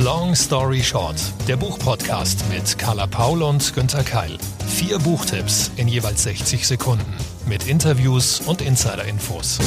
Long 0.00 0.32
Story 0.36 0.80
Short, 0.80 1.16
der 1.48 1.56
Buchpodcast 1.56 2.44
mit 2.48 2.78
Carla 2.78 3.08
Paul 3.08 3.42
und 3.42 3.74
Günther 3.74 4.04
Keil. 4.04 4.38
Vier 4.68 4.96
Buchtipps 5.00 5.72
in 5.74 5.88
jeweils 5.88 6.22
60 6.22 6.68
Sekunden 6.68 7.12
mit 7.48 7.66
Interviews 7.66 8.40
und 8.46 8.62
Insider-Infos. 8.62 9.58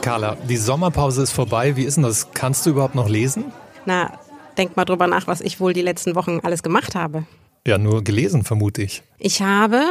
Carla, 0.00 0.36
die 0.48 0.56
Sommerpause 0.56 1.22
ist 1.22 1.30
vorbei. 1.30 1.76
Wie 1.76 1.84
ist 1.84 1.94
denn 1.94 2.02
das? 2.02 2.32
Kannst 2.34 2.66
du 2.66 2.70
überhaupt 2.70 2.96
noch 2.96 3.08
lesen? 3.08 3.52
Na, 3.86 4.18
denk 4.58 4.76
mal 4.76 4.84
drüber 4.84 5.06
nach, 5.06 5.28
was 5.28 5.40
ich 5.40 5.60
wohl 5.60 5.74
die 5.74 5.82
letzten 5.82 6.16
Wochen 6.16 6.40
alles 6.42 6.64
gemacht 6.64 6.96
habe. 6.96 7.24
Ja, 7.64 7.78
nur 7.78 8.02
gelesen, 8.02 8.42
vermute 8.42 8.82
ich. 8.82 9.04
Ich 9.18 9.42
habe 9.42 9.84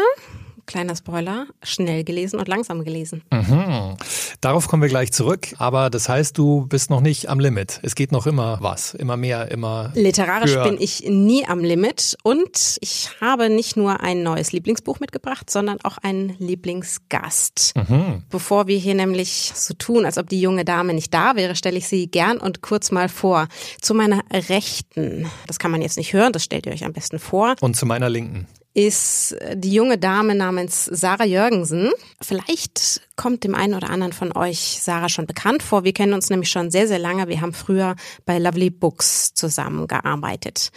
kleiner 0.70 0.96
Spoiler, 0.96 1.48
schnell 1.64 2.04
gelesen 2.04 2.40
und 2.40 2.48
langsam 2.48 2.86
gelesen. 2.86 3.24
Mhm. 3.34 3.98
Darauf 4.40 4.68
kommen 4.68 4.84
wir 4.84 4.90
gleich 4.90 5.12
zurück. 5.12 5.48
Aber 5.58 5.90
das 5.90 6.08
heißt, 6.08 6.38
du 6.38 6.68
bist 6.68 6.92
noch 6.92 7.02
nicht 7.02 7.28
am 7.28 7.40
Limit. 7.40 7.80
Es 7.82 7.96
geht 7.96 8.12
noch 8.12 8.28
immer 8.28 8.60
was, 8.62 8.94
immer 8.94 9.18
mehr, 9.18 9.50
immer. 9.52 9.92
Literarisch 9.96 10.52
höher. 10.52 10.64
bin 10.64 10.78
ich 10.80 11.10
nie 11.10 11.46
am 11.48 11.64
Limit 11.64 12.18
und 12.24 12.78
ich 12.82 13.10
habe 13.20 13.50
nicht 13.50 13.78
nur 13.78 14.00
ein 14.02 14.22
neues 14.22 14.52
Lieblingsbuch 14.52 15.00
mitgebracht, 15.00 15.50
sondern 15.50 15.80
auch 15.84 15.98
einen 15.98 16.36
Lieblingsgast. 16.38 17.74
Mhm. 17.76 18.24
Bevor 18.30 18.68
wir 18.68 18.78
hier 18.78 18.94
nämlich 18.96 19.52
so 19.56 19.74
tun, 19.74 20.06
als 20.06 20.20
ob 20.20 20.30
die 20.30 20.40
junge 20.40 20.66
Dame 20.66 20.94
nicht 20.94 21.14
da 21.14 21.36
wäre, 21.36 21.56
stelle 21.56 21.80
ich 21.80 21.88
sie 21.88 22.08
gern 22.08 22.38
und 22.38 22.62
kurz 22.62 22.92
mal 22.92 23.10
vor. 23.10 23.48
Zu 23.82 23.96
meiner 23.96 24.22
Rechten, 24.32 25.26
das 25.48 25.58
kann 25.58 25.72
man 25.72 25.82
jetzt 25.82 25.98
nicht 25.98 26.14
hören, 26.14 26.32
das 26.32 26.44
stellt 26.44 26.68
ihr 26.68 26.74
euch 26.74 26.86
am 26.86 26.94
besten 26.94 27.18
vor 27.18 27.56
Und 27.60 27.76
zu 27.76 27.88
meiner 27.88 28.10
Linken. 28.10 28.48
Ist 28.74 29.36
die 29.56 29.74
junge 29.74 29.98
Dame 29.98 30.36
namens 30.36 30.86
Sarah 30.86 31.26
Jürgensen. 31.26 31.92
Vielleicht 32.22 33.02
kommt 33.16 33.44
dem 33.44 33.56
einen 33.56 33.74
oder 33.74 33.90
anderen 33.90 34.14
von 34.14 34.36
euch 34.36 34.80
Sarah 34.82 35.10
schon 35.10 35.28
bekannt 35.28 35.64
vor. 35.64 35.84
Wir 35.84 35.94
kennen 35.94 36.14
uns 36.14 36.30
nämlich 36.30 36.50
schon 36.50 36.72
sehr, 36.72 36.88
sehr 36.88 37.00
lange. 37.00 37.28
Wir 37.28 37.42
haben 37.42 37.54
früher 37.54 37.96
bei 38.26 38.38
Lovely 38.38 38.70
Books 38.70 39.34
zusammengearbeitet. 39.34 40.72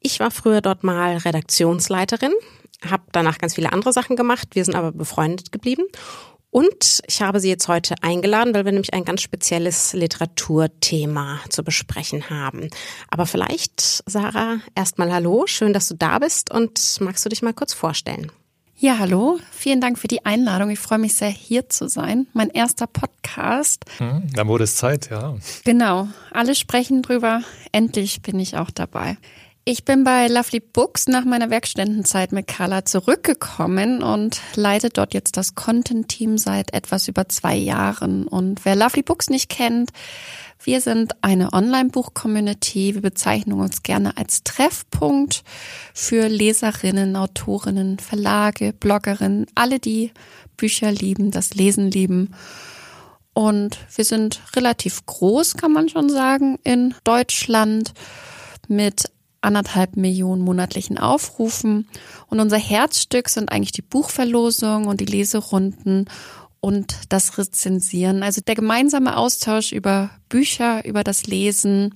Ich 0.00 0.20
war 0.20 0.30
früher 0.30 0.60
dort 0.60 0.84
mal 0.84 1.16
Redaktionsleiterin, 1.16 2.32
habe 2.88 3.04
danach 3.12 3.38
ganz 3.38 3.54
viele 3.54 3.72
andere 3.72 3.92
Sachen 3.92 4.16
gemacht. 4.16 4.48
Wir 4.52 4.64
sind 4.64 4.74
aber 4.74 4.92
befreundet 4.92 5.52
geblieben. 5.52 5.84
Und 6.52 7.00
ich 7.06 7.22
habe 7.22 7.40
sie 7.40 7.48
jetzt 7.48 7.66
heute 7.66 7.94
eingeladen, 8.02 8.52
weil 8.52 8.66
wir 8.66 8.72
nämlich 8.72 8.92
ein 8.92 9.06
ganz 9.06 9.22
spezielles 9.22 9.94
Literaturthema 9.94 11.40
zu 11.48 11.64
besprechen 11.64 12.28
haben. 12.28 12.68
Aber 13.08 13.24
vielleicht, 13.24 14.02
Sarah, 14.04 14.58
erstmal 14.74 15.10
Hallo, 15.10 15.46
schön, 15.46 15.72
dass 15.72 15.88
du 15.88 15.94
da 15.94 16.18
bist 16.18 16.50
und 16.50 16.98
magst 17.00 17.24
du 17.24 17.30
dich 17.30 17.40
mal 17.40 17.54
kurz 17.54 17.72
vorstellen? 17.72 18.30
Ja, 18.76 18.98
hallo. 18.98 19.38
Vielen 19.50 19.80
Dank 19.80 19.98
für 19.98 20.08
die 20.08 20.26
Einladung. 20.26 20.68
Ich 20.68 20.78
freue 20.78 20.98
mich 20.98 21.14
sehr, 21.14 21.30
hier 21.30 21.70
zu 21.70 21.88
sein. 21.88 22.26
Mein 22.34 22.50
erster 22.50 22.86
Podcast. 22.86 23.86
Hm, 23.96 24.24
dann 24.34 24.46
wurde 24.46 24.64
es 24.64 24.76
Zeit, 24.76 25.08
ja. 25.08 25.34
Genau. 25.64 26.08
Alle 26.32 26.54
sprechen 26.54 27.00
drüber. 27.00 27.42
Endlich 27.70 28.20
bin 28.20 28.38
ich 28.38 28.58
auch 28.58 28.70
dabei. 28.70 29.16
Ich 29.64 29.84
bin 29.84 30.02
bei 30.02 30.26
Lovely 30.26 30.58
Books 30.58 31.06
nach 31.06 31.24
meiner 31.24 31.48
Werkständenzeit 31.48 32.32
mit 32.32 32.48
Carla 32.48 32.84
zurückgekommen 32.84 34.02
und 34.02 34.40
leite 34.56 34.88
dort 34.88 35.14
jetzt 35.14 35.36
das 35.36 35.54
Content-Team 35.54 36.36
seit 36.36 36.74
etwas 36.74 37.06
über 37.06 37.28
zwei 37.28 37.54
Jahren. 37.54 38.26
Und 38.26 38.64
wer 38.64 38.74
Lovely 38.74 39.04
Books 39.04 39.30
nicht 39.30 39.48
kennt, 39.48 39.90
wir 40.64 40.80
sind 40.80 41.14
eine 41.22 41.52
Online-Buch-Community. 41.52 42.94
Wir 42.94 43.02
bezeichnen 43.02 43.60
uns 43.60 43.84
gerne 43.84 44.16
als 44.16 44.42
Treffpunkt 44.42 45.44
für 45.94 46.26
Leserinnen, 46.26 47.14
Autorinnen, 47.14 48.00
Verlage, 48.00 48.72
Bloggerinnen, 48.72 49.46
alle, 49.54 49.78
die 49.78 50.10
Bücher 50.56 50.90
lieben, 50.90 51.30
das 51.30 51.54
Lesen 51.54 51.88
lieben. 51.88 52.34
Und 53.32 53.78
wir 53.94 54.04
sind 54.04 54.40
relativ 54.56 55.06
groß, 55.06 55.54
kann 55.54 55.70
man 55.70 55.88
schon 55.88 56.10
sagen, 56.10 56.58
in 56.64 56.96
Deutschland 57.04 57.94
mit 58.66 59.11
anderthalb 59.42 59.96
Millionen 59.96 60.42
monatlichen 60.42 60.98
Aufrufen. 60.98 61.88
Und 62.28 62.40
unser 62.40 62.58
Herzstück 62.58 63.28
sind 63.28 63.50
eigentlich 63.50 63.72
die 63.72 63.82
Buchverlosung 63.82 64.86
und 64.86 65.00
die 65.00 65.06
Leserunden 65.06 66.06
und 66.60 66.94
das 67.08 67.36
Rezensieren. 67.38 68.22
Also 68.22 68.40
der 68.40 68.54
gemeinsame 68.54 69.16
Austausch 69.16 69.72
über 69.72 70.10
Bücher, 70.28 70.84
über 70.84 71.04
das 71.04 71.26
Lesen, 71.26 71.94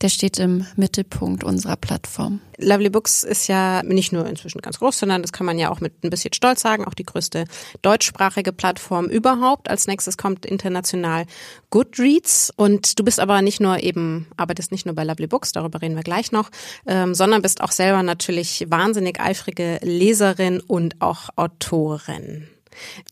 der 0.00 0.08
steht 0.08 0.38
im 0.38 0.66
Mittelpunkt 0.76 1.44
unserer 1.44 1.76
Plattform. 1.76 2.40
Lovely 2.58 2.90
Books 2.90 3.24
ist 3.24 3.48
ja 3.48 3.82
nicht 3.82 4.12
nur 4.12 4.26
inzwischen 4.26 4.60
ganz 4.60 4.78
groß, 4.78 4.98
sondern 4.98 5.22
das 5.22 5.32
kann 5.32 5.46
man 5.46 5.58
ja 5.58 5.70
auch 5.70 5.80
mit 5.80 6.04
ein 6.04 6.10
bisschen 6.10 6.32
Stolz 6.32 6.62
sagen, 6.62 6.84
auch 6.84 6.94
die 6.94 7.04
größte 7.04 7.44
deutschsprachige 7.82 8.52
Plattform 8.52 9.06
überhaupt. 9.06 9.68
Als 9.68 9.86
nächstes 9.86 10.16
kommt 10.16 10.46
international 10.46 11.26
Goodreads 11.70 12.52
und 12.54 12.98
du 12.98 13.04
bist 13.04 13.20
aber 13.20 13.42
nicht 13.42 13.60
nur 13.60 13.82
eben, 13.82 14.26
arbeitest 14.36 14.72
nicht 14.72 14.86
nur 14.86 14.94
bei 14.94 15.04
Lovely 15.04 15.26
Books, 15.26 15.52
darüber 15.52 15.82
reden 15.82 15.96
wir 15.96 16.02
gleich 16.02 16.32
noch, 16.32 16.50
ähm, 16.86 17.14
sondern 17.14 17.42
bist 17.42 17.60
auch 17.60 17.72
selber 17.72 18.02
natürlich 18.02 18.66
wahnsinnig 18.68 19.20
eifrige 19.20 19.78
Leserin 19.82 20.60
und 20.60 21.00
auch 21.00 21.30
Autorin. 21.36 22.48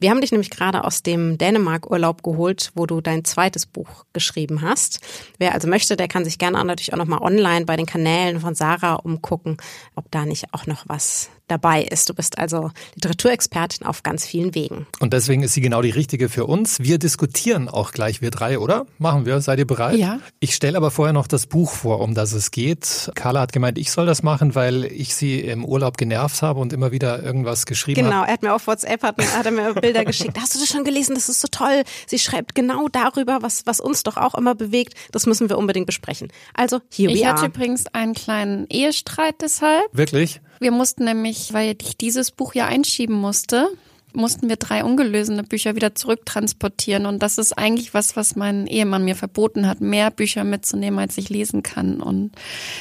Wir 0.01 0.11
haben 0.11 0.21
dich 0.21 0.33
nämlich 0.33 0.51
gerade 0.51 0.85
aus 0.85 1.03
dem 1.03 1.39
Dänemark-Urlaub 1.39 2.23
geholt, 2.23 2.73
wo 2.75 2.87
du 2.87 3.01
dein 3.01 3.25
zweites 3.25 3.67
Buch 3.67 4.05
geschrieben 4.13 4.63
hast. 4.63 5.01
Wer 5.39 5.55
also 5.55 5.69
möchte, 5.69 5.97
der 5.97 6.09
kann 6.09 6.25
sich 6.25 6.39
gerne 6.39 6.63
natürlich 6.65 6.93
auch 6.93 6.99
nochmal 6.99 7.21
online 7.21 7.65
bei 7.65 7.77
den 7.77 7.87
Kanälen 7.87 8.41
von 8.41 8.55
Sarah 8.55 8.95
umgucken, 8.95 9.57
ob 9.95 10.11
da 10.11 10.25
nicht 10.25 10.53
auch 10.53 10.67
noch 10.67 10.85
was 10.87 11.31
dabei 11.49 11.83
ist. 11.83 12.09
Du 12.09 12.15
bist 12.15 12.39
also 12.39 12.71
Literaturexpertin 12.95 13.87
auf 13.87 14.03
ganz 14.03 14.27
vielen 14.27 14.55
Wegen. 14.55 14.87
Und 15.01 15.13
deswegen 15.13 15.43
ist 15.43 15.55
sie 15.55 15.61
genau 15.61 15.83
die 15.83 15.91
richtige 15.91 16.29
für 16.29 16.47
uns. 16.47 16.79
Wir 16.81 16.99
diskutieren 16.99 17.69
auch 17.69 17.93
gleich, 17.93 18.21
wir 18.21 18.31
drei, 18.31 18.59
oder? 18.59 18.87
Machen 18.99 19.27
wir. 19.27 19.41
Seid 19.41 19.59
ihr 19.59 19.67
bereit? 19.67 19.97
Ja. 19.97 20.21
Ich 20.41 20.55
stelle 20.55 20.77
aber 20.77 20.91
vorher 20.91 21.13
noch 21.13 21.27
das 21.27 21.47
Buch 21.47 21.73
vor, 21.73 22.01
um 22.01 22.15
das 22.15 22.33
es 22.33 22.51
geht. 22.51 23.11
Carla 23.15 23.41
hat 23.41 23.53
gemeint, 23.53 23.79
ich 23.79 23.91
soll 23.91 24.07
das 24.07 24.23
machen, 24.23 24.55
weil 24.55 24.85
ich 24.85 25.15
sie 25.15 25.41
im 25.41 25.65
Urlaub 25.65 25.97
genervt 25.97 26.43
habe 26.43 26.61
und 26.61 26.73
immer 26.73 26.93
wieder 26.93 27.23
irgendwas 27.23 27.67
geschrieben 27.67 28.01
habe. 28.01 28.11
Genau, 28.11 28.25
er 28.25 28.33
hat 28.33 28.43
mir 28.43 28.55
auf 28.55 28.67
WhatsApp 28.67 29.03
hat, 29.03 29.19
hat 29.19 29.47
er 29.47 29.53
mir 29.53 29.75
Bilder 29.75 30.05
geschickt. 30.05 30.39
Hast 30.41 30.55
du 30.55 30.59
das 30.59 30.69
schon 30.69 30.85
gelesen? 30.85 31.15
Das 31.15 31.29
ist 31.29 31.41
so 31.41 31.49
toll. 31.49 31.83
Sie 32.07 32.19
schreibt 32.19 32.55
genau 32.55 32.89
darüber, 32.89 33.43
was, 33.43 33.67
was 33.67 33.81
uns 33.81 34.03
doch 34.03 34.17
auch 34.17 34.35
immer 34.35 34.55
bewegt. 34.55 34.95
Das 35.11 35.27
müssen 35.27 35.49
wir 35.49 35.59
unbedingt 35.59 35.87
besprechen. 35.87 36.29
Also, 36.55 36.81
here 36.91 37.13
Ich 37.13 37.27
hatte 37.27 37.47
übrigens 37.47 37.87
einen 37.93 38.15
kleinen 38.15 38.67
Ehestreit 38.69 39.37
deshalb. 39.41 39.85
Wirklich? 39.93 40.41
Wir 40.63 40.71
mussten 40.71 41.05
nämlich, 41.05 41.53
weil 41.53 41.75
ich 41.83 41.97
dieses 41.97 42.31
Buch 42.31 42.55
ja 42.55 42.67
einschieben 42.67 43.17
musste, 43.17 43.69
mussten 44.15 44.49
wir 44.49 44.55
drei 44.55 44.85
ungelesene 44.85 45.43
Bücher 45.43 45.75
wieder 45.75 45.97
zurücktransportieren. 45.97 47.05
Und 47.07 47.21
das 47.21 47.37
ist 47.37 47.59
eigentlich 47.59 47.95
was, 47.95 48.15
was 48.15 48.37
mein 48.37 48.69
Ehemann 48.69 49.05
mir 49.05 49.17
verboten 49.17 49.67
hat, 49.67 49.81
mehr 49.81 50.13
Bücher 50.13 50.45
mitzunehmen, 50.45 51.01
als 51.01 51.19
ich 51.19 51.31
lesen 51.31 51.65
kann. 51.65 52.01
Und 52.01 52.31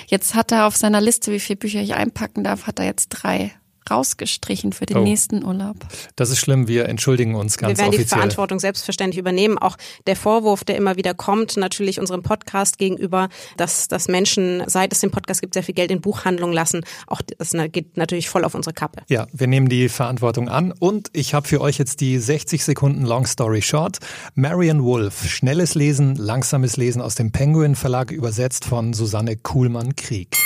jetzt 0.06 0.36
hat 0.36 0.52
er 0.52 0.68
auf 0.68 0.78
seiner 0.78 1.02
Liste, 1.02 1.32
wie 1.32 1.40
viele 1.40 1.58
Bücher 1.58 1.82
ich 1.82 1.96
einpacken 1.96 2.44
darf, 2.44 2.68
hat 2.68 2.78
er 2.78 2.86
jetzt 2.86 3.10
drei 3.10 3.52
rausgestrichen 3.92 4.74
für 4.74 4.86
den 4.86 4.98
Oh. 4.98 5.04
nächsten 5.04 5.44
Urlaub. 5.44 5.76
Das 6.16 6.30
ist 6.30 6.40
schlimm. 6.40 6.68
Wir 6.68 6.88
entschuldigen 6.90 7.36
uns 7.36 7.58
Wir 7.58 7.68
ganz 7.68 7.80
werden 7.80 7.92
die 7.92 7.98
offiziell. 7.98 8.18
Verantwortung 8.20 8.60
selbstverständlich 8.60 9.20
übernehmen. 9.20 9.58
Auch 9.58 9.78
der 10.08 10.16
Vorwurf, 10.16 10.64
der 10.64 10.78
immer 10.78 10.96
wieder 10.96 11.14
kommt, 11.14 11.58
natürlich 11.58 12.00
unserem 12.00 12.24
Podcast 12.24 12.78
gegenüber, 12.78 13.30
dass, 13.58 13.88
dass 13.88 14.08
Menschen, 14.08 14.64
seit 14.68 14.92
es 14.94 15.02
den 15.02 15.12
Podcast 15.12 15.42
gibt, 15.42 15.54
sehr 15.54 15.64
viel 15.64 15.76
Geld 15.76 15.92
in 15.92 16.02
Buchhandlungen 16.02 16.54
lassen. 16.56 16.84
Auch 17.08 17.22
das 17.38 17.52
geht 17.72 17.98
natürlich 17.98 18.30
voll 18.30 18.46
auf 18.46 18.56
unsere 18.56 18.74
Kappe. 18.74 19.04
Ja, 19.10 19.28
wir 19.34 19.48
nehmen 19.48 19.70
die 19.70 19.90
Verantwortung 19.90 20.50
an 20.50 20.72
und 20.72 21.10
ich 21.14 21.34
habe 21.34 21.48
für 21.48 21.62
euch 21.62 21.78
jetzt 21.78 22.02
die 22.02 22.18
60 22.18 22.64
Sekunden 22.64 23.06
Long 23.06 23.26
Story 23.26 23.62
Short. 23.62 23.98
Marion 24.36 24.84
Wolf, 24.84 25.28
schnelles 25.30 25.76
Lesen, 25.76 26.16
langsames 26.16 26.78
Lesen 26.78 27.02
aus 27.02 27.16
dem 27.16 27.32
Penguin 27.32 27.76
Verlag, 27.76 28.12
übersetzt 28.12 28.66
von 28.66 28.94
Susanne 28.94 29.36
Kuhlmann-Krieg. 29.36 30.38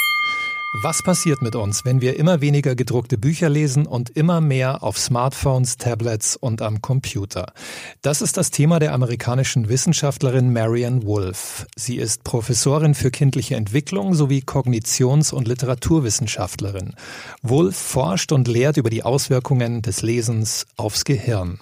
Was 0.81 1.01
passiert 1.01 1.41
mit 1.41 1.55
uns, 1.55 1.85
wenn 1.85 2.01
wir 2.01 2.19
immer 2.19 2.41
weniger 2.41 2.75
gedruckte 2.75 3.17
Bücher 3.17 3.47
lesen 3.47 3.85
und 3.87 4.09
immer 4.09 4.41
mehr 4.41 4.83
auf 4.83 4.97
Smartphones, 4.97 5.77
Tablets 5.77 6.35
und 6.35 6.61
am 6.61 6.81
Computer? 6.81 7.53
Das 8.01 8.21
ist 8.21 8.35
das 8.35 8.51
Thema 8.51 8.79
der 8.79 8.93
amerikanischen 8.93 9.69
Wissenschaftlerin 9.69 10.51
Marianne 10.51 11.05
Wolf. 11.05 11.65
Sie 11.77 11.95
ist 11.95 12.25
Professorin 12.25 12.93
für 12.93 13.09
kindliche 13.09 13.55
Entwicklung 13.55 14.15
sowie 14.15 14.43
Kognitions- 14.45 15.33
und 15.33 15.47
Literaturwissenschaftlerin. 15.47 16.95
Wolf 17.41 17.77
forscht 17.77 18.33
und 18.33 18.49
lehrt 18.49 18.75
über 18.75 18.89
die 18.89 19.03
Auswirkungen 19.03 19.81
des 19.81 20.01
Lesens 20.01 20.67
aufs 20.75 21.05
Gehirn. 21.05 21.57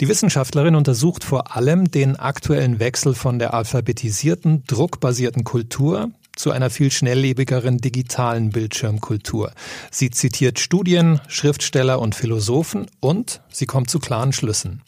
Die 0.00 0.08
Wissenschaftlerin 0.08 0.74
untersucht 0.74 1.22
vor 1.24 1.54
allem 1.54 1.90
den 1.90 2.16
aktuellen 2.16 2.80
Wechsel 2.80 3.14
von 3.14 3.38
der 3.38 3.54
alphabetisierten, 3.54 4.64
druckbasierten 4.66 5.44
Kultur 5.44 6.10
zu 6.40 6.50
einer 6.50 6.70
viel 6.70 6.90
schnelllebigeren 6.90 7.78
digitalen 7.78 8.50
Bildschirmkultur. 8.50 9.52
Sie 9.90 10.10
zitiert 10.10 10.58
Studien, 10.58 11.20
Schriftsteller 11.28 12.00
und 12.00 12.14
Philosophen 12.14 12.86
und 13.00 13.42
sie 13.50 13.66
kommt 13.66 13.90
zu 13.90 13.98
klaren 13.98 14.32
Schlüssen. 14.32 14.82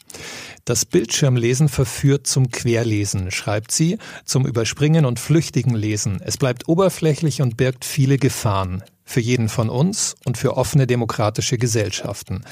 Das 0.65 0.85
Bildschirmlesen 0.85 1.69
verführt 1.69 2.25
zum 2.25 2.49
Querlesen, 2.49 3.31
schreibt 3.31 3.71
sie, 3.71 3.97
zum 4.25 4.45
Überspringen 4.45 5.05
und 5.05 5.19
flüchtigen 5.19 5.75
Lesen. 5.75 6.21
Es 6.23 6.37
bleibt 6.37 6.67
oberflächlich 6.67 7.41
und 7.41 7.57
birgt 7.57 7.85
viele 7.85 8.17
Gefahren. 8.17 8.83
Für 9.05 9.19
jeden 9.19 9.49
von 9.49 9.69
uns 9.69 10.15
und 10.23 10.37
für 10.37 10.55
offene 10.55 10.87
demokratische 10.87 11.57
Gesellschaften. 11.57 12.43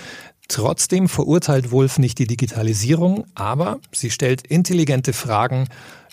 Trotzdem 0.50 1.08
verurteilt 1.08 1.72
Wolf 1.72 1.98
nicht 1.98 2.20
die 2.20 2.28
Digitalisierung, 2.28 3.26
aber 3.36 3.80
sie 3.94 4.12
stellt 4.12 4.46
intelligente 4.48 5.14
Fragen, 5.14 5.70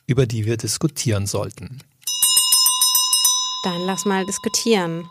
über 0.07 0.27
die 0.27 0.47
wir 0.47 0.57
diskutieren 0.57 1.27
sollten. 1.27 1.81
Dann 3.63 3.81
lass 3.87 4.05
mal 4.05 4.25
diskutieren. 4.25 5.09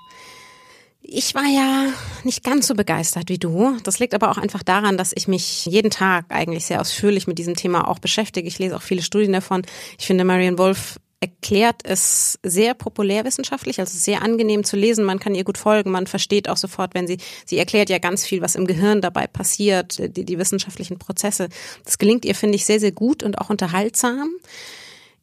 Ich 1.02 1.36
war 1.36 1.46
ja 1.46 1.94
nicht 2.24 2.44
ganz 2.44 2.68
so 2.68 2.76
begeistert 2.76 3.30
wie 3.30 3.38
du. 3.38 3.78
Das 3.84 4.00
liegt 4.00 4.14
aber 4.14 4.30
auch 4.30 4.38
einfach 4.38 4.64
daran, 4.64 4.98
dass 4.98 5.14
ich 5.16 5.28
mich 5.28 5.66
jeden 5.66 5.90
Tag 5.90 6.26
eigentlich 6.30 6.66
sehr 6.66 6.82
ausführlich 6.82 7.28
mit 7.28 7.38
diesem 7.38 7.56
Thema 7.56 7.88
auch 7.88 8.00
beschäftige. 8.00 8.48
Ich 8.48 8.60
lese 8.60 8.76
auch 8.76 8.82
viele 8.82 9.02
Studien 9.02 9.32
davon. 9.34 9.64
Ich 9.98 10.06
finde, 10.06 10.26
Marian 10.26 10.58
Wolf 10.58 10.98
erklärt 11.20 11.82
es 11.84 12.38
sehr 12.44 12.74
populärwissenschaftlich, 12.74 13.80
also 13.80 13.98
sehr 13.98 14.22
angenehm 14.22 14.64
zu 14.64 14.76
lesen. 14.76 15.04
Man 15.04 15.20
kann 15.20 15.34
ihr 15.34 15.44
gut 15.44 15.58
folgen, 15.58 15.90
man 15.90 16.06
versteht 16.06 16.48
auch 16.48 16.58
sofort, 16.58 16.94
wenn 16.94 17.08
sie, 17.08 17.18
sie 17.46 17.58
erklärt 17.58 17.90
ja 17.90 17.98
ganz 17.98 18.24
viel, 18.24 18.42
was 18.42 18.56
im 18.56 18.68
Gehirn 18.68 19.02
dabei 19.02 19.26
passiert, 19.26 19.98
die, 20.16 20.26
die 20.26 20.38
wissenschaftlichen 20.38 21.00
Prozesse. 21.00 21.50
Das 21.86 21.98
gelingt 21.98 22.24
ihr, 22.24 22.36
finde 22.36 22.56
ich, 22.56 22.66
sehr, 22.66 22.80
sehr 22.80 22.92
gut 22.92 23.24
und 23.24 23.40
auch 23.40 23.50
unterhaltsam. 23.50 24.30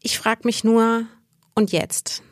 Ich 0.02 0.18
frage 0.18 0.40
mich 0.44 0.64
nur, 0.64 1.06
und 1.54 1.70
jetzt? 1.70 2.23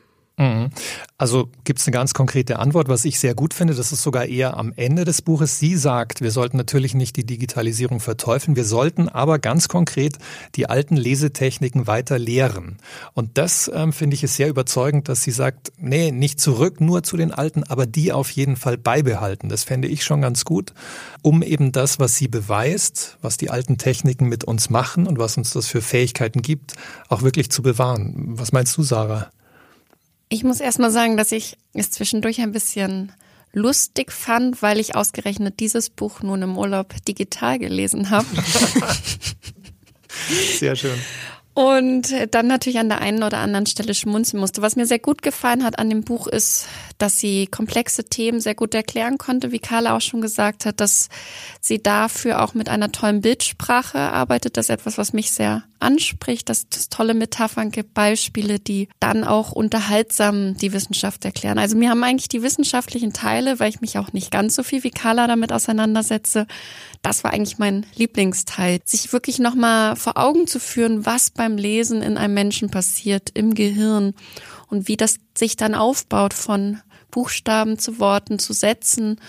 Mhm. 0.43 0.71
Also 1.19 1.49
gibt 1.63 1.79
es 1.79 1.87
eine 1.87 1.93
ganz 1.93 2.15
konkrete 2.15 2.59
Antwort, 2.59 2.89
was 2.89 3.05
ich 3.05 3.21
sehr 3.21 3.37
gut 3.37 3.55
finde. 3.55 3.75
Das 3.75 3.93
ist 3.93 4.03
sogar 4.03 4.27
eher 4.27 4.57
am 4.57 4.73
Ende 4.75 5.05
des 5.05 5.23
Buches. 5.23 5.61
Sie 5.61 5.77
sagt, 5.77 6.21
wir 6.21 6.33
sollten 6.33 6.57
natürlich 6.57 6.95
nicht 6.95 7.15
die 7.15 7.25
Digitalisierung 7.25 8.01
verteufeln, 8.01 8.57
wir 8.57 8.65
sollten 8.65 9.09
aber 9.09 9.39
ganz 9.39 9.69
konkret 9.69 10.19
die 10.57 10.69
alten 10.69 10.97
Lesetechniken 10.97 11.87
weiter 11.87 12.19
lehren. 12.19 12.79
Und 13.15 13.39
das 13.39 13.71
ähm, 13.73 13.93
finde 13.93 14.15
ich 14.17 14.25
ist 14.25 14.35
sehr 14.35 14.49
überzeugend, 14.49 15.09
dass 15.09 15.23
sie 15.23 15.31
sagt, 15.31 15.71
nee, 15.79 16.11
nicht 16.11 16.41
zurück 16.41 16.81
nur 16.81 17.05
zu 17.05 17.17
den 17.17 17.31
alten, 17.31 17.63
aber 17.63 17.87
die 17.87 18.13
auf 18.13 18.31
jeden 18.31 18.57
Fall 18.57 18.77
beibehalten. 18.77 19.49
Das 19.49 19.63
fände 19.63 19.87
ich 19.87 20.03
schon 20.03 20.23
ganz 20.23 20.45
gut, 20.45 20.75
um 21.23 21.43
eben 21.43 21.71
das, 21.71 22.01
was 22.01 22.17
sie 22.17 22.27
beweist, 22.27 23.17
was 23.23 23.37
die 23.37 23.51
alten 23.51 23.79
Techniken 23.79 24.29
mit 24.29 24.43
uns 24.43 24.71
machen 24.71 25.07
und 25.07 25.21
was 25.21 25.37
uns 25.37 25.51
das 25.51 25.69
für 25.69 25.83
Fähigkeiten 25.83 26.43
gibt, 26.43 26.73
auch 27.09 27.23
wirklich 27.23 27.49
zu 27.49 27.63
bewahren. 27.63 28.15
Was 28.17 28.51
meinst 28.51 28.77
du, 28.77 28.83
Sarah? 28.83 29.31
Ich 30.33 30.45
muss 30.45 30.61
erst 30.61 30.79
mal 30.79 30.91
sagen, 30.91 31.19
dass 31.19 31.31
ich 31.31 31.59
es 31.75 31.91
zwischendurch 31.91 32.41
ein 32.41 32.53
bisschen 32.53 33.13
lustig 33.53 34.11
fand, 34.11 34.63
weil 34.63 34.81
ich 34.81 34.97
ausgerechnet 34.97 35.61
dieses 35.61 35.91
Buch 35.91 36.23
nun 36.23 36.41
im 36.41 36.57
Urlaub 36.57 36.95
digital 37.05 37.59
gelesen 37.59 38.09
habe. 38.09 38.25
Sehr 40.59 40.75
schön. 40.75 40.99
Und 41.53 42.15
dann 42.31 42.47
natürlich 42.47 42.79
an 42.79 42.89
der 42.89 43.03
einen 43.03 43.23
oder 43.23 43.41
anderen 43.41 43.67
Stelle 43.67 43.93
schmunzeln 43.93 44.41
musste. 44.41 44.63
Was 44.63 44.75
mir 44.75 44.87
sehr 44.87 44.99
gut 44.99 45.21
gefallen 45.21 45.65
hat 45.65 45.79
an 45.79 45.91
dem 45.91 46.03
Buch 46.03 46.27
ist, 46.27 46.67
dass 46.99 47.19
sie 47.19 47.47
komplexe 47.47 48.05
Themen 48.05 48.41
sehr 48.41 48.55
gut 48.55 48.75
erklären 48.75 49.19
konnte, 49.19 49.53
wie 49.53 49.59
Carla 49.59 49.97
auch 49.97 50.01
schon 50.01 50.21
gesagt 50.21 50.67
hat, 50.67 50.81
dass 50.81 51.09
sie 51.61 51.83
dafür 51.83 52.43
auch 52.43 52.55
mit 52.55 52.69
einer 52.69 52.93
tollen 52.93 53.21
Bildsprache 53.21 53.99
arbeitet. 53.99 54.57
Das 54.57 54.67
ist 54.67 54.71
etwas, 54.71 54.99
was 54.99 55.13
mich 55.13 55.31
sehr 55.31 55.65
anspricht, 55.81 56.49
dass 56.49 56.67
es 56.75 56.89
tolle 56.89 57.15
Metaphern 57.15 57.71
gibt, 57.71 57.93
Beispiele, 57.95 58.59
die 58.59 58.89
dann 59.01 59.25
auch 59.25 59.53
unterhaltsam 59.53 60.57
die 60.57 60.73
Wissenschaft 60.73 61.25
erklären. 61.25 61.59
Also 61.59 61.77
mir 61.77 61.91
haben 61.91 62.05
eigentlich 62.05 62.29
die 62.29 62.43
wissenschaftlichen 62.43 63.13
Teile, 63.13 63.59
weil 63.61 63.69
ich 63.69 63.81
mich 63.81 63.99
auch 63.99 64.13
nicht 64.13 64.31
ganz 64.31 64.55
so 64.55 64.63
viel 64.63 64.85
wie 64.85 64.91
Carla 64.91 65.27
damit 65.27 65.53
auseinandersetze, 65.53 66.47
das 67.03 67.25
war 67.25 67.33
eigentlich 67.33 67.59
mein 67.59 67.85
Lieblingsteil. 67.97 68.81
Sich 68.85 69.13
wirklich 69.13 69.41
nochmal 69.41 69.97
vor 69.97 70.17
Augen 70.17 70.47
zu 70.47 70.61
führen, 70.61 71.05
was 71.05 71.31
beim 71.31 71.57
Lesen 71.57 72.01
in 72.01 72.17
einem 72.17 72.35
Menschen 72.35 72.71
passiert, 72.71 73.31
im 73.35 73.55
Gehirn 73.55 74.15
und 74.73 74.89
wie 74.89 74.97
das 74.97 75.17
sich 75.37 75.57
dann 75.57 75.75
aufbaut 75.75 76.33
von 76.33 76.81
Buchstaben 77.11 77.79
zu 77.79 78.01
Worten, 78.01 78.39
zu 78.39 78.55
Sätzen, 78.55 79.21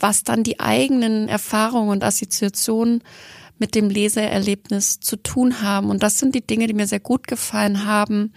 was 0.00 0.24
dann 0.24 0.42
die 0.42 0.58
eigenen 0.58 1.28
Erfahrungen 1.28 1.90
und 1.90 2.02
Assoziationen 2.02 3.04
mit 3.58 3.76
dem 3.76 3.88
Leseerlebnis 3.88 4.98
zu 4.98 5.16
tun 5.16 5.62
haben. 5.62 5.90
Und 5.90 6.02
das 6.02 6.18
sind 6.18 6.34
die 6.34 6.44
Dinge, 6.44 6.66
die 6.66 6.74
mir 6.74 6.88
sehr 6.88 6.98
gut 6.98 7.28
gefallen 7.28 7.84
haben. 7.84 8.32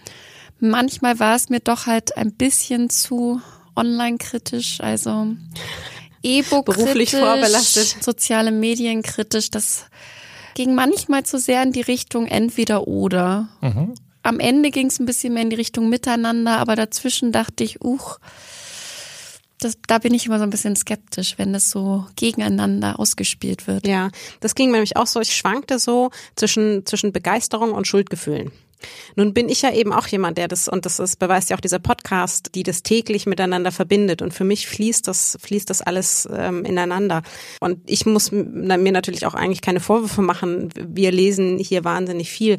Manchmal 0.60 1.18
war 1.18 1.34
es 1.34 1.48
mir 1.48 1.58
doch 1.58 1.86
halt 1.86 2.16
ein 2.16 2.32
bisschen 2.32 2.88
zu 2.88 3.40
online-kritisch, 3.74 4.80
also 4.80 5.34
E-Book-kritisch, 6.22 7.10
vorbelastet, 7.10 7.96
soziale 8.00 8.52
Medien 8.52 9.02
kritisch. 9.02 9.50
Das 9.50 9.86
ging 10.54 10.76
manchmal 10.76 11.24
zu 11.24 11.40
sehr 11.40 11.64
in 11.64 11.72
die 11.72 11.80
Richtung 11.80 12.26
entweder 12.26 12.86
oder. 12.86 13.48
Mhm. 13.60 13.94
Am 14.24 14.40
Ende 14.40 14.70
ging 14.70 14.86
es 14.86 14.98
ein 14.98 15.06
bisschen 15.06 15.34
mehr 15.34 15.42
in 15.42 15.50
die 15.50 15.56
Richtung 15.56 15.90
miteinander, 15.90 16.58
aber 16.58 16.76
dazwischen 16.76 17.30
dachte 17.30 17.62
ich, 17.62 17.84
uch, 17.84 18.18
das, 19.58 19.76
da 19.86 19.98
bin 19.98 20.14
ich 20.14 20.24
immer 20.24 20.38
so 20.38 20.44
ein 20.44 20.50
bisschen 20.50 20.76
skeptisch, 20.76 21.34
wenn 21.36 21.52
das 21.52 21.68
so 21.68 22.06
gegeneinander 22.16 22.98
ausgespielt 22.98 23.66
wird. 23.66 23.86
Ja, 23.86 24.10
das 24.40 24.54
ging 24.54 24.70
mir 24.70 24.78
nämlich 24.78 24.96
auch 24.96 25.06
so. 25.06 25.20
Ich 25.20 25.36
schwankte 25.36 25.78
so 25.78 26.10
zwischen, 26.36 26.86
zwischen 26.86 27.12
Begeisterung 27.12 27.72
und 27.72 27.86
Schuldgefühlen. 27.86 28.50
Nun 29.16 29.34
bin 29.34 29.48
ich 29.48 29.62
ja 29.62 29.72
eben 29.72 29.92
auch 29.92 30.06
jemand, 30.06 30.38
der 30.38 30.48
das, 30.48 30.68
und 30.68 30.86
das 30.86 30.98
ist, 30.98 31.18
beweist 31.18 31.50
ja 31.50 31.56
auch 31.56 31.60
dieser 31.60 31.78
Podcast, 31.78 32.50
die 32.54 32.62
das 32.62 32.82
täglich 32.82 33.26
miteinander 33.26 33.72
verbindet. 33.72 34.22
Und 34.22 34.34
für 34.34 34.44
mich 34.44 34.66
fließt 34.66 35.06
das, 35.06 35.38
fließt 35.40 35.70
das 35.70 35.82
alles 35.82 36.28
ähm, 36.32 36.64
ineinander. 36.64 37.22
Und 37.60 37.78
ich 37.86 38.06
muss 38.06 38.32
mir 38.32 38.92
natürlich 38.92 39.26
auch 39.26 39.34
eigentlich 39.34 39.62
keine 39.62 39.80
Vorwürfe 39.80 40.22
machen. 40.22 40.70
Wir 40.76 41.12
lesen 41.12 41.58
hier 41.58 41.84
wahnsinnig 41.84 42.30
viel. 42.30 42.58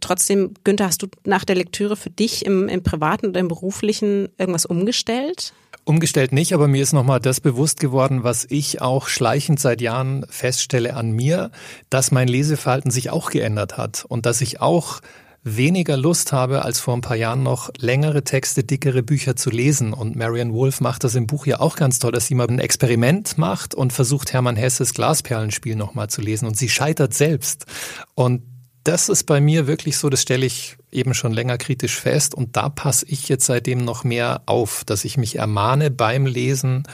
Trotzdem, 0.00 0.54
Günther, 0.64 0.86
hast 0.86 1.02
du 1.02 1.08
nach 1.24 1.44
der 1.44 1.56
Lektüre 1.56 1.96
für 1.96 2.10
dich 2.10 2.46
im, 2.46 2.68
im 2.68 2.82
privaten 2.82 3.28
oder 3.28 3.40
im 3.40 3.48
beruflichen 3.48 4.28
irgendwas 4.38 4.66
umgestellt? 4.66 5.52
Umgestellt 5.84 6.32
nicht, 6.32 6.52
aber 6.52 6.68
mir 6.68 6.82
ist 6.82 6.92
nochmal 6.92 7.20
das 7.20 7.40
bewusst 7.40 7.80
geworden, 7.80 8.22
was 8.22 8.46
ich 8.48 8.80
auch 8.82 9.08
schleichend 9.08 9.58
seit 9.58 9.80
Jahren 9.80 10.26
feststelle 10.28 10.94
an 10.94 11.10
mir, 11.12 11.50
dass 11.88 12.10
mein 12.10 12.28
Leseverhalten 12.28 12.90
sich 12.90 13.10
auch 13.10 13.30
geändert 13.30 13.78
hat 13.78 14.04
und 14.06 14.26
dass 14.26 14.40
ich 14.40 14.60
auch 14.60 15.00
weniger 15.42 15.96
Lust 15.96 16.32
habe, 16.32 16.64
als 16.64 16.80
vor 16.80 16.94
ein 16.94 17.00
paar 17.00 17.16
Jahren 17.16 17.42
noch 17.42 17.70
längere 17.78 18.24
Texte, 18.24 18.62
dickere 18.62 19.02
Bücher 19.02 19.36
zu 19.36 19.50
lesen. 19.50 19.92
Und 19.92 20.16
Marian 20.16 20.52
Wolf 20.52 20.80
macht 20.80 21.04
das 21.04 21.14
im 21.14 21.26
Buch 21.26 21.46
ja 21.46 21.60
auch 21.60 21.76
ganz 21.76 21.98
toll, 21.98 22.12
dass 22.12 22.26
sie 22.26 22.34
mal 22.34 22.48
ein 22.48 22.58
Experiment 22.58 23.38
macht 23.38 23.74
und 23.74 23.92
versucht, 23.92 24.32
Hermann 24.32 24.56
Hesses 24.56 24.92
Glasperlenspiel 24.92 25.76
nochmal 25.76 26.08
zu 26.10 26.20
lesen. 26.20 26.46
Und 26.46 26.56
sie 26.56 26.68
scheitert 26.68 27.14
selbst. 27.14 27.66
Und 28.14 28.42
das 28.84 29.08
ist 29.08 29.24
bei 29.24 29.40
mir 29.40 29.66
wirklich 29.66 29.96
so, 29.98 30.08
das 30.10 30.22
stelle 30.22 30.46
ich 30.46 30.76
eben 30.90 31.14
schon 31.14 31.32
länger 31.32 31.58
kritisch 31.58 31.96
fest. 31.96 32.34
Und 32.34 32.56
da 32.56 32.68
passe 32.68 33.06
ich 33.08 33.28
jetzt 33.28 33.46
seitdem 33.46 33.84
noch 33.84 34.04
mehr 34.04 34.42
auf, 34.46 34.84
dass 34.84 35.04
ich 35.04 35.16
mich 35.16 35.36
ermahne 35.36 35.90
beim 35.90 36.26
Lesen, 36.26 36.84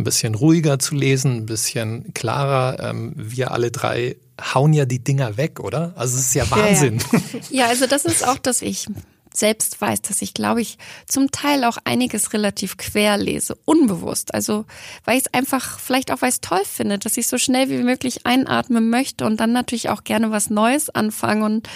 ein 0.00 0.04
bisschen 0.04 0.34
ruhiger 0.34 0.78
zu 0.78 0.94
lesen, 0.94 1.38
ein 1.38 1.46
bisschen 1.46 2.12
klarer. 2.14 2.90
Ähm, 2.90 3.12
wir 3.16 3.52
alle 3.52 3.70
drei 3.70 4.16
hauen 4.54 4.72
ja 4.72 4.86
die 4.86 5.02
Dinger 5.02 5.36
weg, 5.36 5.60
oder? 5.60 5.92
Also 5.96 6.16
es 6.16 6.26
ist 6.26 6.34
ja 6.34 6.50
Wahnsinn. 6.50 6.98
Ja, 7.12 7.18
ja. 7.18 7.40
ja, 7.50 7.66
also 7.66 7.86
das 7.86 8.04
ist 8.04 8.26
auch, 8.26 8.38
dass 8.38 8.62
ich 8.62 8.86
selbst 9.32 9.80
weiß, 9.80 10.02
dass 10.02 10.22
ich, 10.22 10.34
glaube 10.34 10.60
ich, 10.60 10.78
zum 11.06 11.30
Teil 11.30 11.64
auch 11.64 11.78
einiges 11.84 12.32
relativ 12.32 12.76
quer 12.76 13.16
lese, 13.16 13.56
unbewusst. 13.64 14.34
Also 14.34 14.64
weil 15.04 15.18
ich 15.18 15.26
es 15.26 15.34
einfach, 15.34 15.78
vielleicht 15.78 16.10
auch 16.10 16.22
weil 16.22 16.30
ich 16.30 16.36
es 16.36 16.40
toll 16.40 16.64
finde, 16.64 16.98
dass 16.98 17.16
ich 17.16 17.28
so 17.28 17.38
schnell 17.38 17.68
wie 17.68 17.82
möglich 17.82 18.26
einatmen 18.26 18.90
möchte 18.90 19.24
und 19.24 19.38
dann 19.38 19.52
natürlich 19.52 19.88
auch 19.88 20.04
gerne 20.04 20.30
was 20.30 20.50
Neues 20.50 20.90
anfange 20.90 21.44
und 21.44 21.68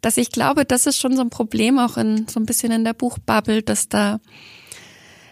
dass 0.00 0.16
ich 0.16 0.32
glaube, 0.32 0.64
das 0.64 0.86
ist 0.86 0.98
schon 0.98 1.14
so 1.14 1.22
ein 1.22 1.30
Problem 1.30 1.78
auch 1.78 1.96
in 1.96 2.26
so 2.26 2.40
ein 2.40 2.46
bisschen 2.46 2.72
in 2.72 2.84
der 2.84 2.94
Buchbubble, 2.94 3.62
dass 3.62 3.88
da 3.88 4.18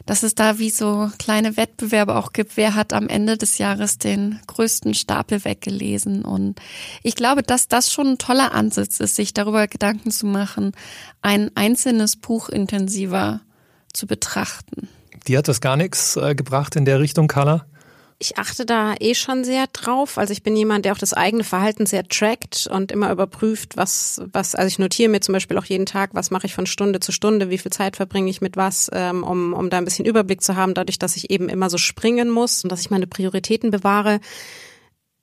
dass 0.07 0.23
es 0.23 0.35
da 0.35 0.59
wie 0.59 0.71
so 0.71 1.11
kleine 1.19 1.57
Wettbewerbe 1.57 2.16
auch 2.16 2.33
gibt, 2.33 2.57
wer 2.57 2.75
hat 2.75 2.92
am 2.92 3.09
Ende 3.09 3.37
des 3.37 3.59
Jahres 3.59 3.99
den 3.99 4.40
größten 4.47 4.95
Stapel 4.95 5.45
weggelesen. 5.45 6.25
Und 6.25 6.61
ich 7.02 7.14
glaube, 7.14 7.42
dass 7.42 7.69
das 7.69 7.92
schon 7.92 8.09
ein 8.09 8.19
toller 8.19 8.52
Ansatz 8.52 9.00
ist, 9.00 9.16
sich 9.16 9.35
darüber 9.35 9.66
Gedanken 9.69 10.11
zu 10.11 10.26
machen, 10.26 10.73
ein 11.23 11.50
einzelnes 11.54 12.16
Buch 12.16 12.49
intensiver 12.49 13.40
zu 13.92 14.07
betrachten. 14.07 14.88
Die 15.26 15.37
hat 15.37 15.49
das 15.49 15.61
gar 15.61 15.76
nichts 15.76 16.16
äh, 16.16 16.35
gebracht 16.35 16.76
in 16.76 16.85
der 16.85 17.00
Richtung, 17.00 17.28
Carla? 17.28 17.66
Ich 18.23 18.37
achte 18.37 18.67
da 18.67 18.95
eh 19.00 19.15
schon 19.15 19.45
sehr 19.45 19.67
drauf. 19.73 20.19
Also 20.19 20.35
ich 20.35 20.43
bin 20.43 20.55
jemand, 20.55 20.85
der 20.85 20.93
auch 20.93 20.99
das 20.99 21.15
eigene 21.15 21.43
Verhalten 21.43 21.87
sehr 21.87 22.07
trackt 22.07 22.67
und 22.71 22.93
immer 22.93 23.11
überprüft, 23.11 23.79
was, 23.79 24.21
was, 24.31 24.55
also 24.55 24.69
ich 24.69 24.79
notiere 24.79 25.09
mir 25.09 25.23
zum 25.23 25.33
Beispiel 25.33 25.57
auch 25.57 25.65
jeden 25.65 25.87
Tag, 25.87 26.11
was 26.12 26.31
mache 26.31 26.47
ich 26.47 26.55
von 26.55 26.67
Stunde 26.67 27.00
zu 27.00 27.12
Stunde, 27.12 27.49
wie 27.49 27.57
viel 27.57 27.73
Zeit 27.73 27.97
verbringe 27.97 28.29
ich 28.29 28.43
mit 28.43 28.59
was, 28.59 28.91
ähm, 28.93 29.25
um, 29.25 29.55
um 29.55 29.71
da 29.71 29.79
ein 29.79 29.87
bisschen 29.87 30.05
Überblick 30.05 30.43
zu 30.43 30.55
haben, 30.55 30.75
dadurch, 30.75 30.99
dass 30.99 31.17
ich 31.17 31.31
eben 31.31 31.49
immer 31.49 31.71
so 31.71 31.79
springen 31.79 32.29
muss 32.29 32.62
und 32.62 32.71
dass 32.71 32.83
ich 32.83 32.91
meine 32.91 33.07
Prioritäten 33.07 33.71
bewahre 33.71 34.21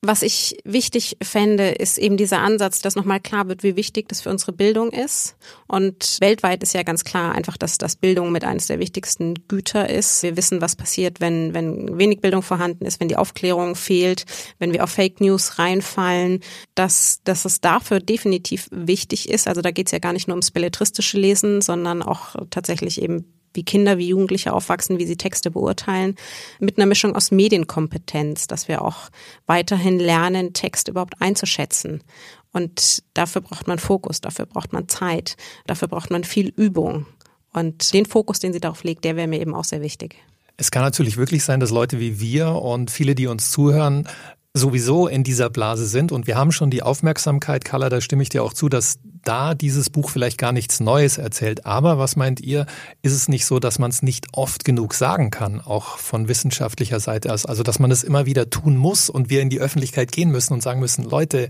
was 0.01 0.22
ich 0.22 0.58
wichtig 0.63 1.18
fände, 1.24 1.70
ist 1.70 1.98
eben 1.98 2.18
dieser 2.18 2.39
Ansatz, 2.39 2.82
dass 2.82 2.96
nochmal 2.96 3.20
klar 3.20 3.48
wird, 3.48 3.63
wie 3.63 3.75
wichtig 3.75 4.08
das 4.08 4.22
für 4.22 4.30
unsere 4.30 4.54
Bildung 4.54 4.92
ist. 4.92 5.36
Und 5.68 6.18
weltweit 6.22 6.62
ist 6.62 6.74
ja 6.74 6.84
ganz 6.84 7.04
klar 7.04 7.34
einfach, 7.34 7.58
dass 7.58 7.80
das 7.80 7.96
Bildung 7.96 8.32
mit 8.32 8.44
eines 8.44 8.68
der 8.68 8.80
wichtigsten 8.80 9.34
Güter 9.48 9.89
ist. 9.89 10.22
Wir 10.22 10.38
wissen, 10.38 10.62
was 10.62 10.75
passiert, 10.75 11.20
wenn, 11.20 11.56
wenn 11.56 11.98
wenig 11.98 12.22
Bildung 12.22 12.44
vorhanden 12.44 12.86
ist, 12.86 13.00
wenn 13.00 13.08
die 13.08 13.16
Aufklärung 13.16 13.75
fehlt, 13.75 14.25
wenn 14.60 14.72
wir 14.72 14.84
auf 14.84 14.92
Fake 14.92 15.20
News 15.20 15.58
reinfallen, 15.58 16.42
dass, 16.75 17.22
dass 17.24 17.46
es 17.46 17.60
dafür 17.60 18.00
definitiv 18.00 18.68
wichtig 18.72 19.30
ist. 19.30 19.48
Also 19.48 19.62
da 19.62 19.72
geht 19.72 19.88
es 19.88 19.92
ja 19.92 20.00
gar 20.00 20.13
nicht 20.13 20.27
nur 20.27 20.36
ums 20.36 20.51
belletristische 20.51 21.18
Lesen, 21.18 21.62
sondern 21.62 22.04
auch 22.04 22.36
tatsächlich 22.51 23.01
eben 23.01 23.37
wie 23.58 23.64
Kinder, 23.64 23.98
wie 23.98 24.08
Jugendliche 24.08 24.54
aufwachsen, 24.54 25.00
wie 25.00 25.06
sie 25.06 25.18
Texte 25.18 25.52
beurteilen, 25.52 26.16
mit 26.60 26.78
einer 26.78 26.86
Mischung 26.86 27.14
aus 27.14 27.32
Medienkompetenz, 27.32 28.48
dass 28.48 28.70
wir 28.70 28.82
auch 28.82 29.10
weiterhin 29.46 30.00
lernen, 30.00 30.54
Text 30.54 30.88
überhaupt 30.88 31.16
einzuschätzen. 31.20 32.02
Und 32.54 33.04
dafür 33.14 33.42
braucht 33.42 33.68
man 33.68 33.80
Fokus, 33.80 34.22
dafür 34.22 34.46
braucht 34.46 34.72
man 34.72 34.88
Zeit, 34.88 35.36
dafür 35.66 35.90
braucht 35.90 36.10
man 36.10 36.24
viel 36.24 36.48
Übung. 36.56 37.06
Und 37.52 37.94
den 37.94 38.06
Fokus, 38.06 38.40
den 38.40 38.54
sie 38.54 38.62
darauf 38.62 38.84
legt, 38.86 39.04
der 39.04 39.16
wäre 39.18 39.28
mir 39.28 39.42
eben 39.42 39.54
auch 39.54 39.66
sehr 39.66 39.82
wichtig. 39.82 40.16
Es 40.56 40.72
kann 40.72 40.84
natürlich 40.84 41.18
wirklich 41.18 41.44
sein, 41.44 41.60
dass 41.60 41.70
Leute 41.70 42.00
wie 42.00 42.20
wir 42.20 42.50
und 42.54 42.90
viele, 42.90 43.14
die 43.14 43.28
uns 43.28 43.52
zuhören, 43.52 44.08
sowieso 44.54 45.08
in 45.08 45.24
dieser 45.24 45.50
Blase 45.50 45.86
sind 45.86 46.12
und 46.12 46.28
wir 46.28 46.36
haben 46.36 46.52
schon 46.52 46.72
die 46.72 46.82
Aufmerksamkeit, 46.82 47.64
Carla, 47.64 47.90
da 47.90 48.02
stimme 48.02 48.24
ich 48.24 48.30
dir 48.30 48.44
auch 48.44 48.54
zu, 48.54 48.70
dass 48.70 49.00
da 49.27 49.55
dieses 49.55 49.89
Buch 49.89 50.10
vielleicht 50.10 50.38
gar 50.38 50.51
nichts 50.51 50.79
Neues 50.79 51.17
erzählt. 51.17 51.65
Aber 51.65 51.98
was 51.98 52.15
meint 52.15 52.39
ihr, 52.39 52.65
ist 53.01 53.13
es 53.13 53.27
nicht 53.27 53.46
so, 53.46 53.60
dass 53.60 53.79
man 53.79 53.91
es 53.91 54.01
nicht 54.01 54.27
oft 54.34 54.63
genug 54.63 54.93
sagen 54.93 55.31
kann, 55.31 55.62
auch 55.62 55.98
von 55.98 56.27
wissenschaftlicher 56.27 57.00
Seite 57.00 57.34
aus? 57.34 57.46
Also, 57.46 57.63
dass 57.63 57.79
man 57.79 57.91
es 57.91 58.03
immer 58.03 58.25
wieder 58.25 58.50
tun 58.50 58.77
muss 58.77 59.10
und 59.10 59.29
wir 59.29 59.41
in 59.41 59.50
die 59.50 59.60
Öffentlichkeit 59.60 60.12
gehen 60.12 60.31
müssen 60.31 60.53
und 60.53 60.63
sagen 60.63 60.79
müssen, 60.79 61.03
Leute, 61.03 61.50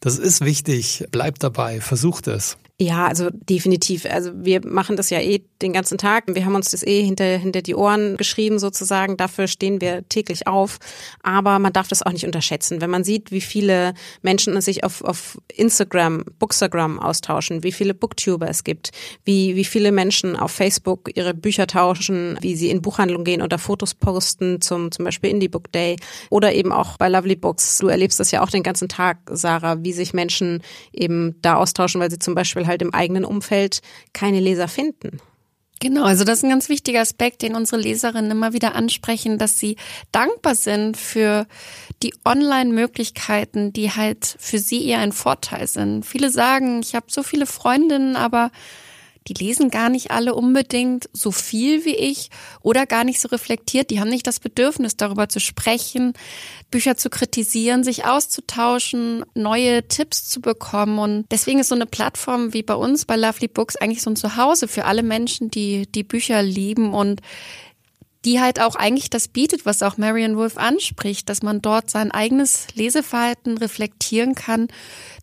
das 0.00 0.18
ist 0.18 0.44
wichtig, 0.44 1.04
bleibt 1.10 1.42
dabei, 1.42 1.80
versucht 1.80 2.28
es. 2.28 2.56
Ja, 2.78 3.06
also 3.06 3.30
definitiv. 3.30 4.04
Also 4.04 4.32
wir 4.34 4.60
machen 4.66 4.96
das 4.96 5.08
ja 5.08 5.18
eh 5.18 5.40
den 5.62 5.72
ganzen 5.72 5.96
Tag. 5.96 6.24
Wir 6.26 6.44
haben 6.44 6.54
uns 6.54 6.72
das 6.72 6.82
eh 6.82 7.02
hinter, 7.02 7.24
hinter 7.38 7.62
die 7.62 7.74
Ohren 7.74 8.18
geschrieben 8.18 8.58
sozusagen. 8.58 9.16
Dafür 9.16 9.46
stehen 9.46 9.80
wir 9.80 10.06
täglich 10.10 10.46
auf. 10.46 10.78
Aber 11.22 11.58
man 11.58 11.72
darf 11.72 11.88
das 11.88 12.02
auch 12.02 12.12
nicht 12.12 12.26
unterschätzen. 12.26 12.82
Wenn 12.82 12.90
man 12.90 13.02
sieht, 13.02 13.30
wie 13.30 13.40
viele 13.40 13.94
Menschen 14.20 14.60
sich 14.60 14.84
auf, 14.84 15.02
auf 15.02 15.38
Instagram, 15.54 16.24
Bookstagram 16.38 16.98
austauschen, 17.16 17.62
wie 17.62 17.72
viele 17.72 17.94
Booktuber 17.94 18.48
es 18.48 18.62
gibt, 18.62 18.90
wie, 19.24 19.56
wie 19.56 19.64
viele 19.64 19.92
Menschen 19.92 20.36
auf 20.36 20.50
Facebook 20.50 21.10
ihre 21.14 21.34
Bücher 21.34 21.66
tauschen, 21.66 22.38
wie 22.40 22.54
sie 22.54 22.70
in 22.70 22.82
Buchhandlungen 22.82 23.24
gehen 23.24 23.42
oder 23.42 23.58
Fotos 23.58 23.94
posten 23.94 24.60
zum, 24.60 24.92
zum 24.92 25.04
Beispiel 25.04 25.30
Indie 25.30 25.48
Book 25.48 25.72
Day 25.72 25.96
oder 26.30 26.52
eben 26.52 26.72
auch 26.72 26.98
bei 26.98 27.08
Lovely 27.08 27.36
Books. 27.36 27.78
Du 27.78 27.88
erlebst 27.88 28.20
das 28.20 28.30
ja 28.30 28.42
auch 28.42 28.50
den 28.50 28.62
ganzen 28.62 28.88
Tag, 28.88 29.18
Sarah, 29.30 29.82
wie 29.82 29.92
sich 29.92 30.12
Menschen 30.12 30.62
eben 30.92 31.36
da 31.40 31.56
austauschen, 31.56 32.00
weil 32.00 32.10
sie 32.10 32.18
zum 32.18 32.34
Beispiel 32.34 32.66
halt 32.66 32.82
im 32.82 32.92
eigenen 32.92 33.24
Umfeld 33.24 33.80
keine 34.12 34.40
Leser 34.40 34.68
finden. 34.68 35.18
Genau, 35.78 36.04
also 36.04 36.24
das 36.24 36.38
ist 36.38 36.44
ein 36.44 36.50
ganz 36.50 36.70
wichtiger 36.70 37.00
Aspekt, 37.00 37.42
den 37.42 37.54
unsere 37.54 37.80
Leserinnen 37.80 38.30
immer 38.30 38.54
wieder 38.54 38.74
ansprechen, 38.74 39.36
dass 39.36 39.58
sie 39.58 39.76
dankbar 40.10 40.54
sind 40.54 40.96
für 40.96 41.46
die 42.02 42.14
Online-Möglichkeiten, 42.24 43.74
die 43.74 43.90
halt 43.90 44.36
für 44.38 44.58
sie 44.58 44.86
eher 44.86 45.00
ein 45.00 45.12
Vorteil 45.12 45.66
sind. 45.66 46.06
Viele 46.06 46.30
sagen, 46.30 46.80
ich 46.80 46.94
habe 46.94 47.06
so 47.08 47.22
viele 47.22 47.44
Freundinnen, 47.44 48.16
aber 48.16 48.50
die 49.28 49.34
lesen 49.34 49.70
gar 49.70 49.88
nicht 49.88 50.10
alle 50.10 50.34
unbedingt 50.34 51.08
so 51.12 51.30
viel 51.30 51.84
wie 51.84 51.94
ich 51.94 52.30
oder 52.60 52.86
gar 52.86 53.04
nicht 53.04 53.20
so 53.20 53.28
reflektiert. 53.28 53.90
Die 53.90 54.00
haben 54.00 54.08
nicht 54.08 54.26
das 54.26 54.40
Bedürfnis, 54.40 54.96
darüber 54.96 55.28
zu 55.28 55.40
sprechen, 55.40 56.14
Bücher 56.70 56.96
zu 56.96 57.10
kritisieren, 57.10 57.84
sich 57.84 58.04
auszutauschen, 58.04 59.24
neue 59.34 59.86
Tipps 59.88 60.28
zu 60.28 60.40
bekommen. 60.40 60.98
Und 60.98 61.26
deswegen 61.30 61.58
ist 61.58 61.68
so 61.68 61.74
eine 61.74 61.86
Plattform 61.86 62.52
wie 62.52 62.62
bei 62.62 62.74
uns 62.74 63.04
bei 63.04 63.16
Lovely 63.16 63.48
Books 63.48 63.76
eigentlich 63.76 64.02
so 64.02 64.10
ein 64.10 64.16
Zuhause 64.16 64.68
für 64.68 64.84
alle 64.84 65.02
Menschen, 65.02 65.50
die 65.50 65.86
die 65.90 66.04
Bücher 66.04 66.42
lieben 66.42 66.94
und 66.94 67.20
die 68.26 68.40
halt 68.40 68.60
auch 68.60 68.74
eigentlich 68.74 69.08
das 69.08 69.28
bietet, 69.28 69.64
was 69.64 69.82
auch 69.82 69.96
Marion 69.96 70.36
Wolf 70.36 70.58
anspricht, 70.58 71.28
dass 71.28 71.42
man 71.42 71.62
dort 71.62 71.88
sein 71.88 72.10
eigenes 72.10 72.66
Leseverhalten 72.74 73.56
reflektieren 73.56 74.34
kann 74.34 74.68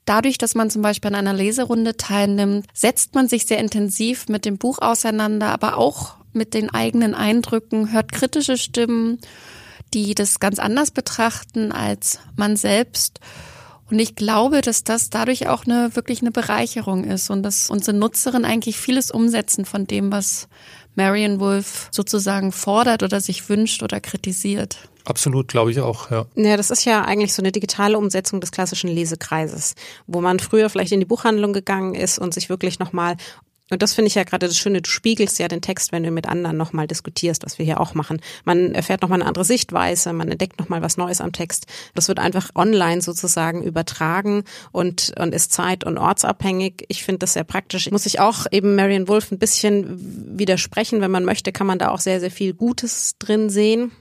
Dadurch, 0.05 0.38
dass 0.38 0.53
man 0.53 0.69
zum 0.69 0.81
Beispiel 0.81 1.10
an 1.10 1.15
einer 1.15 1.33
Leserunde 1.33 1.95
teilnimmt, 1.95 2.67
setzt 2.74 3.15
man 3.15 3.29
sich 3.29 3.45
sehr 3.45 3.60
intensiv 3.60 4.27
mit 4.27 4.43
dem 4.43 4.57
Buch 4.57 4.79
auseinander, 4.81 5.48
aber 5.48 5.77
auch 5.77 6.15
mit 6.33 6.53
den 6.53 6.74
eigenen 6.74 7.15
Eindrücken, 7.15 7.91
hört 7.93 8.12
kritische 8.12 8.57
Stimmen, 8.57 9.19
die 9.93 10.13
das 10.13 10.39
ganz 10.39 10.60
anders 10.60 10.91
betrachten 10.91 11.72
als 11.72 12.19
man 12.36 12.57
selbst. 12.57 13.19
Und 13.89 14.00
ich 14.00 14.15
glaube, 14.15 14.62
dass 14.62 14.83
das 14.83 15.10
dadurch 15.10 15.48
auch 15.48 15.65
eine 15.65 15.95
wirklich 15.95 16.22
eine 16.22 16.31
Bereicherung 16.31 17.03
ist 17.03 17.29
und 17.29 17.43
dass 17.43 17.69
unsere 17.69 17.95
Nutzerinnen 17.95 18.45
eigentlich 18.50 18.77
vieles 18.77 19.12
umsetzen 19.12 19.65
von 19.65 19.86
dem, 19.86 20.12
was 20.12 20.48
Marion 20.96 21.40
Wolf 21.40 21.90
sozusagen 21.92 22.52
fordert 22.52 23.04
oder 23.04 23.22
sich 23.22 23.50
wünscht 23.50 23.84
oder 23.84 24.00
kritisiert. 24.00 24.90
Absolut, 25.06 25.50
glaube 25.50 25.72
ich 25.72 25.80
auch, 25.82 26.12
ja. 26.12 26.26
Ja, 26.36 26.56
das 26.56 26.72
ist 26.72 26.86
ja 26.86 27.04
eigentlich 27.04 27.34
so 27.34 27.42
eine 27.42 27.52
digitale 27.52 27.98
Umsetzung 27.98 28.40
des 28.40 28.52
klassischen 28.52 28.90
Lesekreises, 28.90 29.76
wo 30.08 30.22
man 30.22 30.40
früher 30.40 30.70
vielleicht 30.70 30.94
in 30.94 31.02
die 31.02 31.06
Buchhandlung 31.06 31.52
gegangen 31.52 31.94
ist 31.94 32.20
und 32.20 32.34
sich 32.34 32.50
wirklich 32.50 32.80
nochmal 32.80 33.18
und 33.74 33.82
das 33.82 33.94
finde 33.94 34.08
ich 34.08 34.15
ja 34.15 34.24
gerade 34.24 34.48
das 34.48 34.58
Schöne, 34.58 34.82
du 34.82 34.89
spiegelst 34.89 35.39
ja 35.39 35.48
den 35.48 35.62
Text, 35.62 35.92
wenn 35.92 36.03
du 36.03 36.12
mit 36.12 36.27
anderen 36.27 36.58
nochmal 36.58 36.88
diskutierst, 36.88 37.46
was 37.46 37.58
wir 37.58 37.65
hier 37.65 37.80
auch 37.80 37.94
machen. 37.94 38.22
Man 38.46 38.74
erfährt 38.75 39.01
nochmal 39.01 39.20
eine 39.20 39.27
andere 39.27 39.46
Sichtweise, 39.46 40.13
man 40.13 40.30
entdeckt 40.30 40.60
nochmal 40.60 40.82
was 40.82 40.98
Neues 40.98 41.22
am 41.22 41.32
Text. 41.32 41.65
Das 41.96 42.08
wird 42.08 42.20
einfach 42.20 42.50
online 42.56 43.01
sozusagen 43.01 43.63
übertragen 43.63 44.44
und, 44.72 45.13
und 45.20 45.34
ist 45.34 45.51
zeit- 45.51 45.84
und 45.84 45.98
ortsabhängig. 45.98 46.86
Ich 46.88 47.03
finde 47.03 47.20
das 47.20 47.34
sehr 47.34 47.44
praktisch. 47.44 47.89
Muss 47.92 48.06
ich 48.06 48.20
auch 48.20 48.46
eben 48.51 48.75
Marion 48.75 49.08
Wolf 49.08 49.32
ein 49.32 49.39
bisschen 49.39 50.38
widersprechen. 50.38 51.01
Wenn 51.01 51.12
man 51.12 51.25
möchte, 51.25 51.51
kann 51.51 51.68
man 51.68 51.80
da 51.80 51.89
auch 51.89 52.00
sehr, 52.00 52.20
sehr 52.20 52.32
viel 52.32 52.53
Gutes 52.53 53.15
drin 53.20 53.50
sehen. 53.50 53.92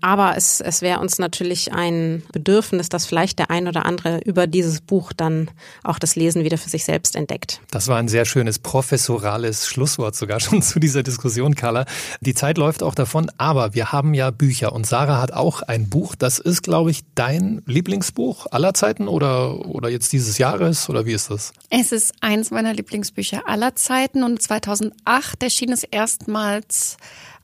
Aber 0.00 0.36
es, 0.36 0.60
es 0.60 0.82
wäre 0.82 1.00
uns 1.00 1.18
natürlich 1.18 1.72
ein 1.72 2.22
Bedürfnis, 2.32 2.88
dass 2.88 3.06
vielleicht 3.06 3.38
der 3.38 3.50
ein 3.50 3.66
oder 3.68 3.84
andere 3.86 4.20
über 4.24 4.46
dieses 4.46 4.80
Buch 4.80 5.12
dann 5.12 5.50
auch 5.82 5.98
das 5.98 6.16
Lesen 6.16 6.44
wieder 6.44 6.58
für 6.58 6.70
sich 6.70 6.84
selbst 6.84 7.16
entdeckt. 7.16 7.60
Das 7.70 7.88
war 7.88 7.96
ein 7.98 8.08
sehr 8.08 8.24
schönes 8.24 8.58
professorales 8.58 9.66
Schlusswort 9.66 10.14
sogar 10.14 10.40
schon 10.40 10.62
zu 10.62 10.78
dieser 10.78 11.02
Diskussion, 11.02 11.54
Carla. 11.54 11.84
Die 12.20 12.34
Zeit 12.34 12.58
läuft 12.58 12.82
auch 12.82 12.94
davon, 12.94 13.30
aber 13.38 13.74
wir 13.74 13.92
haben 13.92 14.14
ja 14.14 14.30
Bücher 14.30 14.72
und 14.72 14.86
Sarah 14.86 15.20
hat 15.20 15.32
auch 15.32 15.62
ein 15.62 15.88
Buch. 15.88 16.14
Das 16.14 16.38
ist, 16.38 16.62
glaube 16.62 16.90
ich, 16.90 17.02
dein 17.14 17.62
Lieblingsbuch 17.66 18.46
aller 18.50 18.74
Zeiten 18.74 19.08
oder, 19.08 19.66
oder 19.66 19.88
jetzt 19.88 20.12
dieses 20.12 20.38
Jahres 20.38 20.88
oder 20.88 21.06
wie 21.06 21.12
ist 21.12 21.30
das? 21.30 21.52
Es 21.70 21.92
ist 21.92 22.14
eins 22.20 22.50
meiner 22.50 22.72
Lieblingsbücher 22.72 23.42
aller 23.46 23.74
Zeiten 23.74 24.22
und 24.22 24.40
2008 24.40 25.42
erschien 25.42 25.72
es 25.72 25.84
erstmals 25.84 26.96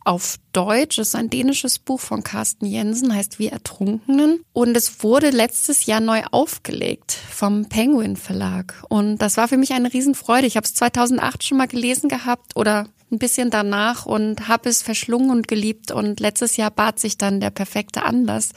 auf 0.04 0.36
Deutsch. 0.52 0.98
Es 0.98 1.08
ist 1.08 1.14
ein 1.14 1.30
dänisches 1.30 1.78
Buch 1.78 2.00
von 2.00 2.22
Carsten 2.22 2.66
Jensen, 2.66 3.14
heißt 3.14 3.38
Wir 3.38 3.52
Ertrunkenen. 3.52 4.44
Und 4.52 4.76
es 4.76 5.02
wurde 5.02 5.30
letztes 5.30 5.86
Jahr 5.86 6.00
neu 6.00 6.22
aufgelegt 6.30 7.12
vom 7.12 7.68
Penguin 7.68 8.16
Verlag. 8.16 8.84
Und 8.88 9.18
das 9.18 9.36
war 9.36 9.48
für 9.48 9.56
mich 9.56 9.72
eine 9.72 9.92
Riesenfreude. 9.92 10.46
Ich 10.46 10.56
habe 10.56 10.66
es 10.66 10.74
2008 10.74 11.44
schon 11.44 11.58
mal 11.58 11.68
gelesen 11.68 12.08
gehabt 12.08 12.56
oder 12.56 12.86
ein 13.10 13.18
bisschen 13.18 13.50
danach 13.50 14.06
und 14.06 14.48
habe 14.48 14.68
es 14.68 14.82
verschlungen 14.82 15.30
und 15.30 15.48
geliebt. 15.48 15.90
Und 15.90 16.20
letztes 16.20 16.56
Jahr 16.56 16.70
bat 16.70 16.98
sich 17.00 17.16
dann 17.18 17.40
der 17.40 17.50
perfekte 17.50 18.02
Anlass, 18.02 18.50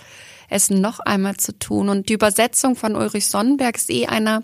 es 0.50 0.70
noch 0.70 1.00
einmal 1.00 1.38
zu 1.38 1.58
tun. 1.58 1.90
Und 1.90 2.10
die 2.10 2.14
Übersetzung 2.14 2.76
von 2.76 2.96
Ulrich 2.96 3.28
Sonnenberg 3.28 3.78
ist 3.78 3.90
eh 3.90 4.08
einer 4.08 4.44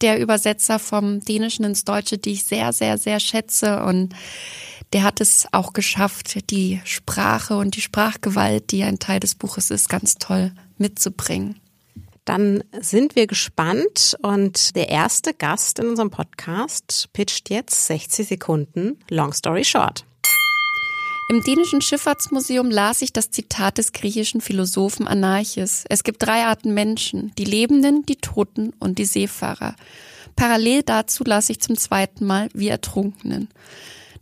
der 0.00 0.20
Übersetzer 0.20 0.78
vom 0.78 1.20
Dänischen 1.20 1.64
ins 1.64 1.84
Deutsche, 1.84 2.18
die 2.18 2.32
ich 2.32 2.44
sehr, 2.44 2.72
sehr, 2.72 2.98
sehr 2.98 3.20
schätze. 3.20 3.82
Und 3.82 4.14
der 4.96 5.04
hat 5.04 5.20
es 5.20 5.46
auch 5.52 5.74
geschafft, 5.74 6.50
die 6.50 6.80
Sprache 6.84 7.58
und 7.58 7.76
die 7.76 7.82
Sprachgewalt, 7.82 8.70
die 8.70 8.82
ein 8.82 8.98
Teil 8.98 9.20
des 9.20 9.34
Buches 9.34 9.70
ist, 9.70 9.90
ganz 9.90 10.14
toll 10.14 10.52
mitzubringen. 10.78 11.60
Dann 12.24 12.64
sind 12.80 13.14
wir 13.14 13.26
gespannt 13.26 14.16
und 14.22 14.74
der 14.74 14.88
erste 14.88 15.34
Gast 15.34 15.80
in 15.80 15.88
unserem 15.88 16.08
Podcast 16.08 17.10
pitcht 17.12 17.50
jetzt 17.50 17.88
60 17.88 18.26
Sekunden 18.26 18.98
Long 19.10 19.34
Story 19.34 19.64
Short. 19.64 20.06
Im 21.28 21.42
dänischen 21.42 21.82
Schifffahrtsmuseum 21.82 22.70
las 22.70 23.02
ich 23.02 23.12
das 23.12 23.30
Zitat 23.30 23.76
des 23.76 23.92
griechischen 23.92 24.40
Philosophen 24.40 25.06
Anarchis. 25.06 25.84
Es 25.90 26.04
gibt 26.04 26.22
drei 26.22 26.46
Arten 26.46 26.72
Menschen, 26.72 27.32
die 27.36 27.44
Lebenden, 27.44 28.06
die 28.06 28.16
Toten 28.16 28.72
und 28.78 28.96
die 28.98 29.04
Seefahrer. 29.04 29.76
Parallel 30.36 30.84
dazu 30.84 31.22
las 31.22 31.50
ich 31.50 31.60
zum 31.60 31.76
zweiten 31.76 32.24
Mal 32.24 32.48
wie 32.54 32.68
Ertrunkenen. 32.68 33.50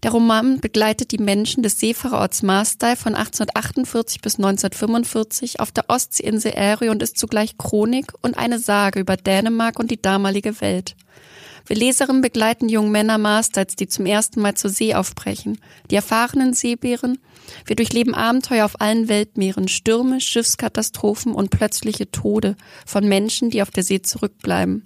Der 0.05 0.11
Roman 0.11 0.61
begleitet 0.61 1.13
die 1.13 1.19
Menschen 1.19 1.63
des 1.63 1.81
Seefahrerorts 1.81 2.43
Marstall 2.43 2.95
von 2.95 3.15
1848 3.15 4.21
bis 4.21 4.37
1945 4.37 5.61
auf 5.61 5.73
der 5.73 5.89
Ostseeinsel 5.89 6.53
Äry 6.53 6.91
und 6.91 7.03
ist 7.03 7.17
zugleich 7.17 7.57
Chronik 7.57 8.13
und 8.21 8.37
eine 8.37 8.59
Sage 8.59 9.01
über 9.01 9.17
Dänemark 9.17 9.79
und 9.79 9.91
die 9.91 10.03
damalige 10.03 10.61
Welt. 10.61 10.95
Wir 11.65 11.77
Leserinnen 11.77 12.21
begleiten 12.21 12.69
jungen 12.69 12.93
Männer 12.93 13.17
Marstalls, 13.17 13.77
die 13.77 13.89
zum 13.89 14.05
ersten 14.05 14.43
Mal 14.43 14.53
zur 14.53 14.69
See 14.69 14.95
aufbrechen. 14.95 15.59
Die 15.91 15.97
erfahrenen 15.97 16.53
Seebären. 16.53 17.19
Wir 17.65 17.75
durchleben 17.75 18.15
Abenteuer 18.15 18.67
auf 18.67 18.83
allen 18.83 19.09
Weltmeeren, 19.09 19.69
Stürme, 19.69 20.21
Schiffskatastrophen 20.21 21.33
und 21.33 21.49
plötzliche 21.49 22.11
Tode 22.11 22.57
von 22.85 23.09
Menschen, 23.09 23.49
die 23.49 23.63
auf 23.63 23.71
der 23.71 23.83
See 23.83 24.03
zurückbleiben. 24.03 24.85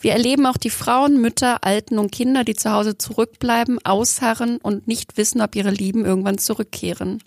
Wir 0.00 0.12
erleben 0.12 0.46
auch 0.46 0.56
die 0.56 0.70
Frauen, 0.70 1.20
Mütter, 1.20 1.64
Alten 1.64 1.98
und 1.98 2.12
Kinder, 2.12 2.44
die 2.44 2.54
zu 2.54 2.70
Hause 2.72 2.98
zurückbleiben, 2.98 3.84
ausharren 3.84 4.58
und 4.58 4.86
nicht 4.86 5.16
wissen, 5.16 5.40
ob 5.40 5.56
ihre 5.56 5.70
Lieben 5.70 6.04
irgendwann 6.04 6.38
zurückkehren. 6.38 7.22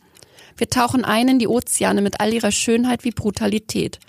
Wir 0.56 0.70
tauchen 0.70 1.04
ein 1.04 1.28
in 1.28 1.40
die 1.40 1.48
Ozeane 1.48 2.01
mit 2.01 2.20
all 2.20 2.34
ihrer 2.34 2.51
Schönheit 2.51 3.04
wie 3.04 3.12
Brutalität. 3.12 4.00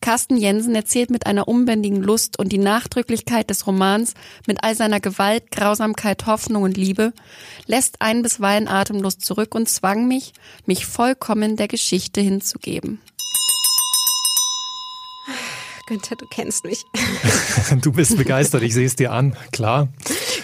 Carsten 0.00 0.36
Jensen 0.36 0.74
erzählt 0.74 1.10
mit 1.10 1.26
einer 1.26 1.48
unbändigen 1.48 2.02
Lust 2.02 2.38
und 2.38 2.52
die 2.52 2.58
Nachdrücklichkeit 2.58 3.48
des 3.48 3.66
Romans 3.66 4.12
mit 4.46 4.62
all 4.62 4.74
seiner 4.74 5.00
Gewalt, 5.00 5.50
Grausamkeit, 5.50 6.26
Hoffnung 6.26 6.62
und 6.62 6.76
Liebe, 6.76 7.14
lässt 7.66 8.02
einen 8.02 8.22
bisweilen 8.22 8.68
atemlos 8.68 9.18
zurück 9.18 9.54
und 9.54 9.66
zwang 9.66 10.06
mich, 10.06 10.34
mich 10.66 10.84
vollkommen 10.84 11.56
der 11.56 11.68
Geschichte 11.68 12.20
hinzugeben. 12.20 13.00
Günther, 15.86 16.16
du 16.16 16.26
kennst 16.26 16.64
mich. 16.64 16.84
du 17.82 17.92
bist 17.92 18.16
begeistert, 18.16 18.62
ich 18.62 18.74
sehe 18.74 18.86
es 18.86 18.96
dir 18.96 19.12
an, 19.12 19.36
klar. 19.52 19.88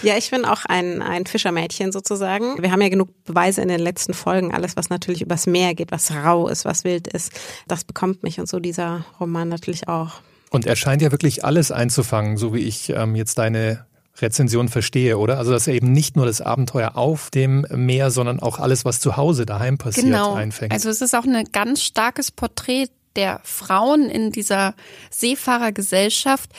Ja, 0.03 0.17
ich 0.17 0.31
bin 0.31 0.45
auch 0.45 0.65
ein, 0.65 1.01
ein 1.01 1.25
Fischermädchen 1.25 1.91
sozusagen. 1.91 2.61
Wir 2.61 2.71
haben 2.71 2.81
ja 2.81 2.89
genug 2.89 3.09
Beweise 3.25 3.61
in 3.61 3.67
den 3.67 3.79
letzten 3.79 4.13
Folgen. 4.13 4.53
Alles, 4.53 4.75
was 4.77 4.89
natürlich 4.89 5.21
übers 5.21 5.47
Meer 5.47 5.73
geht, 5.73 5.91
was 5.91 6.11
rau 6.11 6.47
ist, 6.47 6.65
was 6.65 6.83
wild 6.83 7.07
ist, 7.07 7.31
das 7.67 7.83
bekommt 7.83 8.23
mich 8.23 8.39
und 8.39 8.47
so 8.47 8.59
dieser 8.59 9.05
Roman 9.19 9.49
natürlich 9.49 9.87
auch. 9.87 10.21
Und 10.49 10.65
er 10.65 10.75
scheint 10.75 11.01
ja 11.01 11.11
wirklich 11.11 11.45
alles 11.45 11.71
einzufangen, 11.71 12.37
so 12.37 12.53
wie 12.53 12.59
ich 12.59 12.89
ähm, 12.89 13.15
jetzt 13.15 13.37
deine 13.37 13.85
Rezension 14.21 14.67
verstehe, 14.67 15.17
oder? 15.17 15.37
Also 15.37 15.51
dass 15.51 15.67
er 15.67 15.73
eben 15.73 15.91
nicht 15.91 16.15
nur 16.15 16.25
das 16.25 16.41
Abenteuer 16.41 16.97
auf 16.97 17.29
dem 17.29 17.65
Meer, 17.73 18.11
sondern 18.11 18.39
auch 18.39 18.59
alles, 18.59 18.85
was 18.85 18.99
zu 18.99 19.17
Hause 19.17 19.45
daheim 19.45 19.77
passiert, 19.77 20.07
genau. 20.07 20.33
einfängt. 20.33 20.73
Also 20.73 20.89
es 20.89 21.01
ist 21.01 21.15
auch 21.15 21.23
ein 21.23 21.45
ganz 21.51 21.81
starkes 21.81 22.31
Porträt 22.31 22.89
der 23.15 23.41
Frauen 23.43 24.09
in 24.09 24.31
dieser 24.31 24.75
Seefahrergesellschaft, 25.09 26.51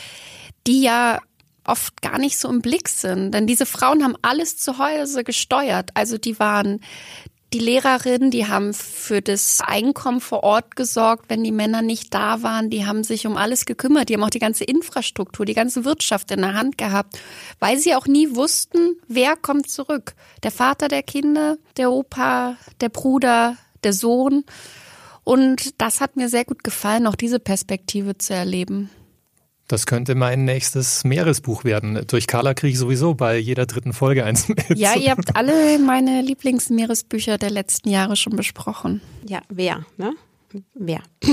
die 0.66 0.82
ja 0.82 1.20
oft 1.64 2.02
gar 2.02 2.18
nicht 2.18 2.38
so 2.38 2.48
im 2.48 2.60
Blick 2.60 2.88
sind. 2.88 3.32
Denn 3.32 3.46
diese 3.46 3.66
Frauen 3.66 4.02
haben 4.02 4.16
alles 4.22 4.56
zu 4.56 4.78
Hause 4.78 5.24
gesteuert. 5.24 5.90
Also 5.94 6.18
die 6.18 6.38
waren 6.38 6.80
die 7.52 7.58
Lehrerinnen, 7.58 8.30
die 8.30 8.46
haben 8.46 8.72
für 8.72 9.20
das 9.20 9.60
Einkommen 9.60 10.20
vor 10.20 10.42
Ort 10.42 10.74
gesorgt, 10.74 11.26
wenn 11.28 11.44
die 11.44 11.52
Männer 11.52 11.82
nicht 11.82 12.14
da 12.14 12.42
waren. 12.42 12.70
Die 12.70 12.86
haben 12.86 13.04
sich 13.04 13.26
um 13.26 13.36
alles 13.36 13.66
gekümmert. 13.66 14.08
Die 14.08 14.14
haben 14.14 14.24
auch 14.24 14.30
die 14.30 14.38
ganze 14.38 14.64
Infrastruktur, 14.64 15.44
die 15.44 15.54
ganze 15.54 15.84
Wirtschaft 15.84 16.30
in 16.30 16.40
der 16.40 16.54
Hand 16.54 16.78
gehabt, 16.78 17.18
weil 17.58 17.76
sie 17.78 17.94
auch 17.94 18.06
nie 18.06 18.34
wussten, 18.34 18.96
wer 19.06 19.36
kommt 19.36 19.68
zurück. 19.68 20.14
Der 20.42 20.50
Vater 20.50 20.88
der 20.88 21.02
Kinder, 21.02 21.58
der 21.76 21.92
Opa, 21.92 22.56
der 22.80 22.88
Bruder, 22.88 23.58
der 23.84 23.92
Sohn. 23.92 24.44
Und 25.24 25.80
das 25.80 26.00
hat 26.00 26.16
mir 26.16 26.28
sehr 26.28 26.44
gut 26.44 26.64
gefallen, 26.64 27.06
auch 27.06 27.14
diese 27.14 27.38
Perspektive 27.38 28.18
zu 28.18 28.34
erleben. 28.34 28.90
Das 29.68 29.86
könnte 29.86 30.14
mein 30.14 30.44
nächstes 30.44 31.04
Meeresbuch 31.04 31.64
werden. 31.64 32.04
Durch 32.06 32.26
Carla 32.26 32.52
kriege 32.52 32.72
ich 32.72 32.78
sowieso 32.78 33.14
bei 33.14 33.38
jeder 33.38 33.64
dritten 33.66 33.92
Folge 33.92 34.24
eins 34.24 34.48
mit. 34.48 34.58
Ja, 34.74 34.96
ihr 34.96 35.12
habt 35.12 35.34
alle 35.36 35.78
meine 35.78 36.20
Lieblingsmeeresbücher 36.22 37.38
der 37.38 37.50
letzten 37.50 37.88
Jahre 37.88 38.16
schon 38.16 38.36
besprochen. 38.36 39.00
Ja, 39.26 39.40
wer, 39.48 39.86
ne? 39.96 40.14
Wer? 40.74 41.00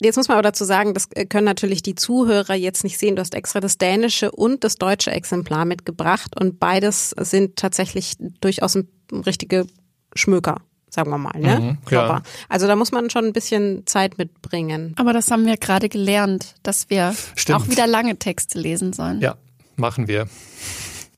Jetzt 0.00 0.16
muss 0.16 0.26
man 0.26 0.38
aber 0.38 0.42
dazu 0.42 0.64
sagen, 0.64 0.94
das 0.94 1.08
können 1.28 1.44
natürlich 1.44 1.80
die 1.82 1.94
Zuhörer 1.94 2.54
jetzt 2.54 2.82
nicht 2.82 2.98
sehen. 2.98 3.14
Du 3.14 3.20
hast 3.20 3.36
extra 3.36 3.60
das 3.60 3.78
dänische 3.78 4.32
und 4.32 4.64
das 4.64 4.74
deutsche 4.74 5.12
Exemplar 5.12 5.64
mitgebracht 5.64 6.32
und 6.40 6.58
beides 6.58 7.10
sind 7.10 7.54
tatsächlich 7.54 8.14
durchaus 8.40 8.76
richtige 9.12 9.68
Schmöker 10.16 10.60
sagen 10.92 11.10
wir 11.10 11.18
mal, 11.18 11.38
ne? 11.38 11.58
Mhm, 11.58 11.78
ja. 11.90 12.22
Also 12.48 12.66
da 12.66 12.76
muss 12.76 12.92
man 12.92 13.08
schon 13.08 13.24
ein 13.24 13.32
bisschen 13.32 13.86
Zeit 13.86 14.18
mitbringen. 14.18 14.94
Aber 14.98 15.12
das 15.12 15.30
haben 15.30 15.46
wir 15.46 15.56
gerade 15.56 15.88
gelernt, 15.88 16.54
dass 16.62 16.90
wir 16.90 17.14
Stimmt. 17.34 17.60
auch 17.60 17.68
wieder 17.68 17.86
lange 17.86 18.18
Texte 18.18 18.58
lesen 18.58 18.92
sollen. 18.92 19.20
Ja, 19.20 19.36
machen 19.76 20.06
wir. 20.06 20.28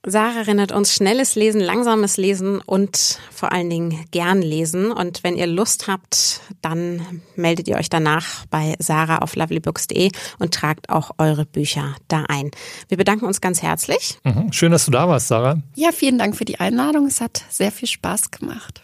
Sarah 0.06 0.40
erinnert 0.40 0.70
uns 0.70 0.94
schnelles 0.94 1.34
Lesen, 1.34 1.62
langsames 1.62 2.18
Lesen 2.18 2.60
und 2.60 3.18
vor 3.32 3.52
allen 3.52 3.70
Dingen 3.70 4.04
gern 4.10 4.42
lesen. 4.42 4.92
Und 4.92 5.24
wenn 5.24 5.34
ihr 5.34 5.46
Lust 5.46 5.88
habt, 5.88 6.40
dann 6.60 7.22
meldet 7.36 7.68
ihr 7.68 7.76
euch 7.76 7.88
danach 7.88 8.44
bei 8.50 8.74
Sarah 8.78 9.18
auf 9.18 9.34
lovelybooks.de 9.34 10.10
und 10.38 10.52
tragt 10.52 10.90
auch 10.90 11.12
eure 11.16 11.46
Bücher 11.46 11.96
da 12.08 12.26
ein. 12.28 12.50
Wir 12.88 12.98
bedanken 12.98 13.24
uns 13.24 13.40
ganz 13.40 13.62
herzlich. 13.62 14.18
Mhm. 14.24 14.52
Schön, 14.52 14.72
dass 14.72 14.84
du 14.84 14.90
da 14.90 15.08
warst, 15.08 15.28
Sarah. 15.28 15.56
Ja, 15.74 15.90
vielen 15.90 16.18
Dank 16.18 16.36
für 16.36 16.44
die 16.44 16.60
Einladung. 16.60 17.06
Es 17.06 17.22
hat 17.22 17.42
sehr 17.48 17.72
viel 17.72 17.88
Spaß 17.88 18.30
gemacht. 18.30 18.82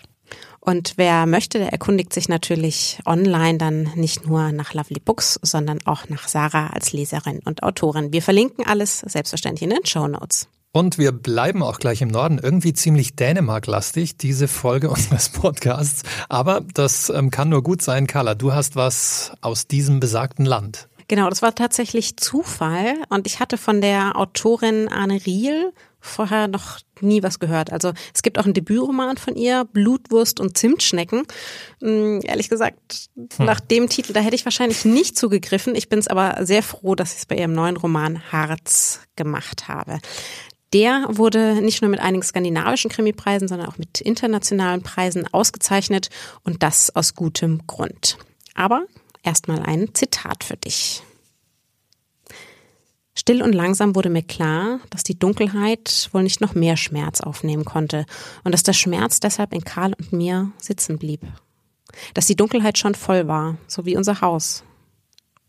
Und 0.61 0.95
wer 0.97 1.25
möchte, 1.27 1.59
der 1.59 1.73
erkundigt 1.73 2.13
sich 2.13 2.29
natürlich 2.29 2.99
online 3.07 3.57
dann 3.57 3.91
nicht 3.95 4.27
nur 4.27 4.53
nach 4.53 4.75
Lovely 4.75 5.01
Books, 5.01 5.41
sondern 5.43 5.79
auch 5.87 6.09
nach 6.09 6.29
Sarah 6.29 6.69
als 6.69 6.93
Leserin 6.93 7.41
und 7.45 7.63
Autorin. 7.63 8.13
Wir 8.13 8.23
verlinken 8.23 8.67
alles 8.67 8.99
selbstverständlich 9.01 9.63
in 9.63 9.71
den 9.71 9.87
Show 9.87 10.07
Notes. 10.07 10.49
Und 10.73 10.99
wir 10.99 11.11
bleiben 11.11 11.65
auch 11.65 11.81
gleich 11.81 12.01
im 12.01 12.09
Norden, 12.09 12.39
irgendwie 12.41 12.73
ziemlich 12.73 13.17
Dänemark-lastig, 13.17 14.19
diese 14.19 14.47
Folge 14.47 14.91
unseres 14.91 15.31
Podcasts. 15.31 16.03
Aber 16.29 16.61
das 16.75 17.09
ähm, 17.09 17.31
kann 17.31 17.49
nur 17.49 17.63
gut 17.63 17.83
sein, 17.83 18.07
Carla. 18.07 18.35
Du 18.35 18.53
hast 18.53 18.77
was 18.77 19.33
aus 19.41 19.67
diesem 19.67 19.99
besagten 19.99 20.45
Land. 20.45 20.89
Genau, 21.09 21.29
das 21.29 21.43
war 21.43 21.57
tatsächlich 21.57 22.19
Zufall. 22.19 22.95
Und 23.09 23.27
ich 23.27 23.41
hatte 23.41 23.59
von 23.59 23.81
der 23.81 24.17
Autorin 24.17 24.89
Arne 24.89 25.21
Riel 25.27 25.73
vorher 26.01 26.49
noch 26.49 26.81
nie 27.01 27.23
was 27.23 27.39
gehört. 27.39 27.73
Also 27.73 27.93
es 28.15 28.23
gibt 28.23 28.39
auch 28.39 28.45
einen 28.45 28.55
Debütroman 28.55 29.17
von 29.17 29.37
ihr, 29.37 29.65
Blutwurst 29.65 30.41
und 30.41 30.57
Zimtschnecken. 30.57 31.25
Hm, 31.81 32.21
ehrlich 32.23 32.49
gesagt, 32.49 33.11
hm. 33.17 33.47
nach 33.47 33.61
dem 33.61 33.89
Titel, 33.89 34.13
da 34.13 34.21
hätte 34.21 34.35
ich 34.35 34.45
wahrscheinlich 34.45 34.85
nicht 34.85 35.19
zugegriffen. 35.19 35.75
Ich 35.75 35.89
bin 35.89 35.99
es 35.99 36.09
aber 36.09 36.45
sehr 36.45 36.63
froh, 36.63 36.95
dass 36.95 37.13
ich 37.13 37.19
es 37.21 37.27
bei 37.27 37.37
ihrem 37.37 37.53
neuen 37.53 37.77
Roman 37.77 38.33
Harz 38.33 39.01
gemacht 39.17 39.69
habe. 39.69 39.99
Der 40.73 41.07
wurde 41.09 41.61
nicht 41.63 41.83
nur 41.83 41.91
mit 41.91 42.01
einigen 42.01 42.23
skandinavischen 42.23 42.91
Krimipreisen, 42.91 43.49
sondern 43.49 43.69
auch 43.69 43.79
mit 43.79 44.01
internationalen 44.01 44.83
Preisen 44.83 45.27
ausgezeichnet 45.33 46.11
und 46.45 46.63
das 46.63 46.95
aus 46.95 47.15
gutem 47.15 47.67
Grund. 47.67 48.19
Aber 48.55 48.85
erstmal 49.25 49.61
ein 49.61 49.95
Zitat 49.95 50.45
für 50.45 50.57
dich. 50.57 51.03
Still 53.31 53.43
und 53.43 53.53
langsam 53.53 53.95
wurde 53.95 54.11
mir 54.11 54.25
klar, 54.25 54.81
dass 54.91 55.05
die 55.05 55.17
Dunkelheit 55.17 56.09
wohl 56.11 56.25
nicht 56.25 56.41
noch 56.41 56.57
mehr 56.57 56.77
Schmerz 56.77 57.21
aufnehmen 57.21 57.65
konnte 57.65 58.05
und 58.43 58.51
dass 58.51 58.65
der 58.65 58.73
Schmerz 58.73 59.21
deshalb 59.21 59.53
in 59.53 59.63
Karl 59.63 59.95
und 59.97 60.13
mir 60.13 60.51
sitzen 60.59 60.99
blieb. 60.99 61.21
Dass 62.13 62.27
die 62.27 62.35
Dunkelheit 62.35 62.77
schon 62.77 62.97
voll 62.97 63.29
war, 63.29 63.57
so 63.69 63.87
wie 63.87 63.97
unser 63.97 64.21
Haus. 64.21 64.65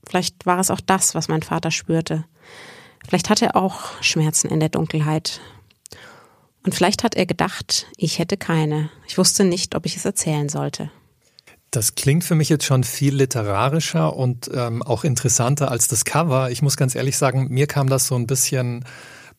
Vielleicht 0.08 0.46
war 0.46 0.60
es 0.60 0.70
auch 0.70 0.80
das, 0.80 1.16
was 1.16 1.28
mein 1.28 1.42
Vater 1.42 1.72
spürte. 1.72 2.24
Vielleicht 3.04 3.32
hatte 3.32 3.46
er 3.46 3.56
auch 3.56 4.00
Schmerzen 4.04 4.50
in 4.50 4.60
der 4.60 4.70
Dunkelheit. 4.70 5.42
Und 6.64 6.76
vielleicht 6.76 7.04
hat 7.04 7.16
er 7.16 7.26
gedacht, 7.26 7.88
ich 7.98 8.20
hätte 8.20 8.38
keine. 8.38 8.92
Ich 9.08 9.18
wusste 9.18 9.44
nicht, 9.44 9.74
ob 9.74 9.88
ich 9.88 9.96
es 9.98 10.06
erzählen 10.06 10.50
sollte. 10.50 10.92
Das 11.72 11.96
klingt 11.96 12.26
für 12.26 12.36
mich 12.36 12.50
jetzt 12.50 12.66
schon 12.66 12.84
viel 12.84 13.16
literarischer 13.16 14.14
und 14.14 14.52
ähm, 14.54 14.84
auch 14.84 15.06
interessanter 15.06 15.72
als 15.72 15.88
das 15.88 16.04
Cover. 16.04 16.52
Ich 16.52 16.62
muss 16.62 16.76
ganz 16.76 16.96
ehrlich 16.96 17.18
sagen, 17.18 17.48
mir 17.50 17.66
kam 17.66 17.88
das 17.88 18.08
so 18.08 18.16
ein 18.16 18.28
bisschen 18.28 18.84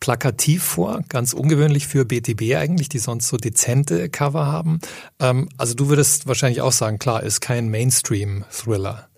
plakativ 0.01 0.65
vor, 0.65 1.03
ganz 1.11 1.35
ungewöhnlich 1.35 1.87
für 1.87 2.07
BTB 2.07 2.57
eigentlich, 2.57 2.89
die 2.89 2.99
sonst 2.99 3.29
so 3.29 3.37
dezente 3.37 4.09
Cover 4.09 4.47
haben. 4.47 4.81
Ähm, 5.21 5.51
also 5.59 5.75
du 5.75 5.91
würdest 5.91 6.27
wahrscheinlich 6.27 6.63
auch 6.63 6.73
sagen, 6.73 6.99
klar, 6.99 7.23
ist 7.23 7.41
kein 7.41 7.69
Mainstream-Thriller. 7.69 9.09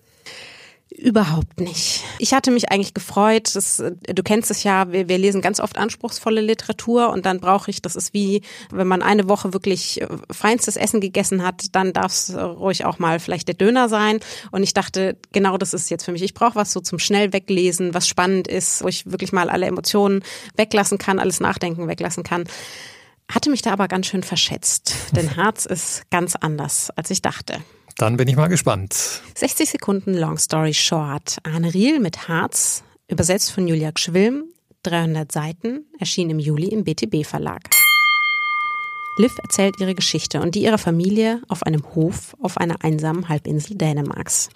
Überhaupt 0.97 1.59
nicht. 1.59 2.03
Ich 2.19 2.33
hatte 2.33 2.51
mich 2.51 2.71
eigentlich 2.71 2.93
gefreut. 2.93 3.53
Das, 3.53 3.83
du 3.83 4.23
kennst 4.23 4.49
es 4.49 4.63
ja, 4.63 4.93
wir, 4.93 5.09
wir 5.09 5.17
lesen 5.17 5.41
ganz 5.41 5.59
oft 5.59 5.77
anspruchsvolle 5.77 6.39
Literatur 6.39 7.09
und 7.09 7.25
dann 7.25 7.41
brauche 7.41 7.69
ich, 7.69 7.81
das 7.81 7.97
ist 7.97 8.13
wie, 8.13 8.43
wenn 8.71 8.87
man 8.87 9.01
eine 9.01 9.27
Woche 9.27 9.51
wirklich 9.51 10.01
äh, 10.01 10.07
feinstes 10.31 10.77
Essen 10.77 11.01
gegessen 11.01 11.43
hat, 11.43 11.65
dann 11.73 11.91
darf 11.91 12.13
es 12.13 12.33
ruhig 12.35 12.85
auch 12.85 12.97
mal 12.97 13.19
vielleicht 13.19 13.49
der 13.49 13.55
Döner 13.55 13.89
sein. 13.89 14.21
Und 14.51 14.63
ich 14.63 14.73
dachte, 14.73 15.17
genau 15.33 15.57
das 15.57 15.73
ist 15.73 15.89
jetzt 15.89 16.05
für 16.05 16.13
mich. 16.13 16.21
Ich 16.21 16.33
brauche 16.33 16.55
was 16.55 16.71
so 16.71 16.79
zum 16.79 16.97
schnell 16.97 17.33
weglesen, 17.33 17.93
was 17.93 18.07
spannend 18.07 18.47
ist, 18.47 18.81
wo 18.81 18.87
ich 18.87 19.05
wirklich 19.11 19.33
mal 19.33 19.49
alle 19.49 19.65
Emotionen 19.65 20.23
weglassen 20.55 20.97
kann, 20.97 21.19
alles 21.19 21.41
Nachdenken 21.41 21.89
weglassen 21.89 22.23
kann. 22.23 22.45
Hatte 23.29 23.49
mich 23.49 23.61
da 23.61 23.73
aber 23.73 23.89
ganz 23.89 24.05
schön 24.05 24.23
verschätzt, 24.23 24.95
denn 25.13 25.27
Herz 25.35 25.65
ist 25.65 26.09
ganz 26.09 26.35
anders, 26.35 26.89
als 26.95 27.09
ich 27.09 27.21
dachte. 27.21 27.59
Dann 27.97 28.17
bin 28.17 28.27
ich 28.27 28.35
mal 28.35 28.47
gespannt. 28.47 29.21
60 29.35 29.69
Sekunden 29.69 30.13
Long 30.13 30.37
Story 30.37 30.73
Short. 30.73 31.37
Arne 31.43 31.73
Riel 31.73 32.01
mit 32.01 32.27
Harz, 32.27 32.83
übersetzt 33.07 33.51
von 33.51 33.67
Julia 33.67 33.91
Gschwilm, 33.91 34.45
300 34.83 35.31
Seiten, 35.31 35.85
erschien 35.97 36.29
im 36.29 36.39
Juli 36.39 36.67
im 36.67 36.83
BTB 36.83 37.25
Verlag. 37.25 37.61
Liv 39.17 39.31
erzählt 39.41 39.75
ihre 39.79 39.95
Geschichte 39.95 40.41
und 40.41 40.55
die 40.55 40.63
ihrer 40.63 40.77
Familie 40.77 41.41
auf 41.47 41.63
einem 41.63 41.83
Hof 41.95 42.35
auf 42.41 42.57
einer 42.57 42.83
einsamen 42.83 43.29
Halbinsel 43.29 43.77
Dänemarks. 43.77 44.49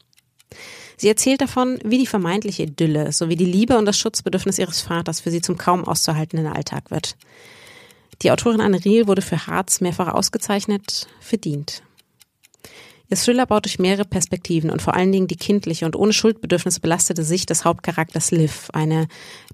Sie 0.98 1.08
erzählt 1.08 1.40
davon, 1.40 1.80
wie 1.86 1.98
die 1.98 2.08
vermeintliche 2.08 2.64
Idylle 2.64 3.14
sowie 3.14 3.38
die 3.38 3.46
Liebe 3.46 3.78
und 3.78 3.86
das 3.86 3.98
Schutzbedürfnis 3.98 4.60
ihres 4.60 4.82
Vaters 4.82 5.22
für 5.22 5.32
sie 5.32 5.40
zum 5.40 5.58
kaum 5.58 5.86
auszuhaltenden 5.86 6.48
Alltag 6.48 6.92
wird. 6.92 7.16
Die 8.22 8.32
Autorin 8.32 8.60
Anne 8.60 8.84
Riel 8.84 9.08
wurde 9.08 9.22
für 9.22 9.48
Harz 9.48 9.80
mehrfach 9.80 10.10
ausgezeichnet, 10.10 11.08
verdient. 11.22 11.84
Ihr 13.12 13.18
Thriller 13.18 13.48
baut 13.48 13.66
durch 13.66 13.80
mehrere 13.80 14.06
Perspektiven 14.06 14.70
und 14.70 14.84
vor 14.84 14.94
allen 14.94 15.12
Dingen 15.12 15.28
die 15.28 15.36
kindliche 15.36 15.86
und 15.86 15.96
ohne 15.96 16.14
Schuldbedürfnisse 16.14 16.80
belastete 16.80 17.24
Sicht 17.24 17.50
des 17.50 17.66
Hauptcharakters 17.66 18.30
Liv 18.30 18.70
eine 18.72 19.08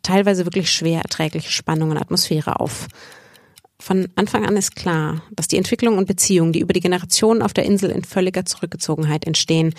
teilweise 0.03 0.45
wirklich 0.45 0.69
schwer 0.69 1.01
erträgliche 1.01 1.51
Spannung 1.51 1.91
und 1.91 1.97
Atmosphäre 1.97 2.59
auf. 2.59 2.87
Von 3.79 4.09
Anfang 4.15 4.45
an 4.45 4.57
ist 4.57 4.75
klar, 4.75 5.21
dass 5.31 5.47
die 5.47 5.57
Entwicklung 5.57 5.97
und 5.97 6.07
Beziehungen, 6.07 6.51
die 6.51 6.59
über 6.59 6.73
die 6.73 6.81
Generationen 6.81 7.41
auf 7.41 7.53
der 7.53 7.65
Insel 7.65 7.91
in 7.91 8.03
völliger 8.03 8.45
Zurückgezogenheit 8.45 9.25
entstehen, 9.25 9.73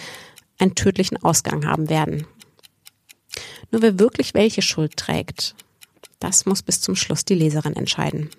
einen 0.58 0.74
tödlichen 0.74 1.22
Ausgang 1.22 1.66
haben 1.66 1.90
werden. 1.90 2.26
Nur 3.72 3.82
wer 3.82 3.98
wirklich 3.98 4.32
welche 4.32 4.62
Schuld 4.62 4.96
trägt, 4.96 5.54
das 6.18 6.46
muss 6.46 6.62
bis 6.62 6.80
zum 6.80 6.96
Schluss 6.96 7.26
die 7.26 7.34
Leserin 7.34 7.76
entscheiden. 7.76 8.30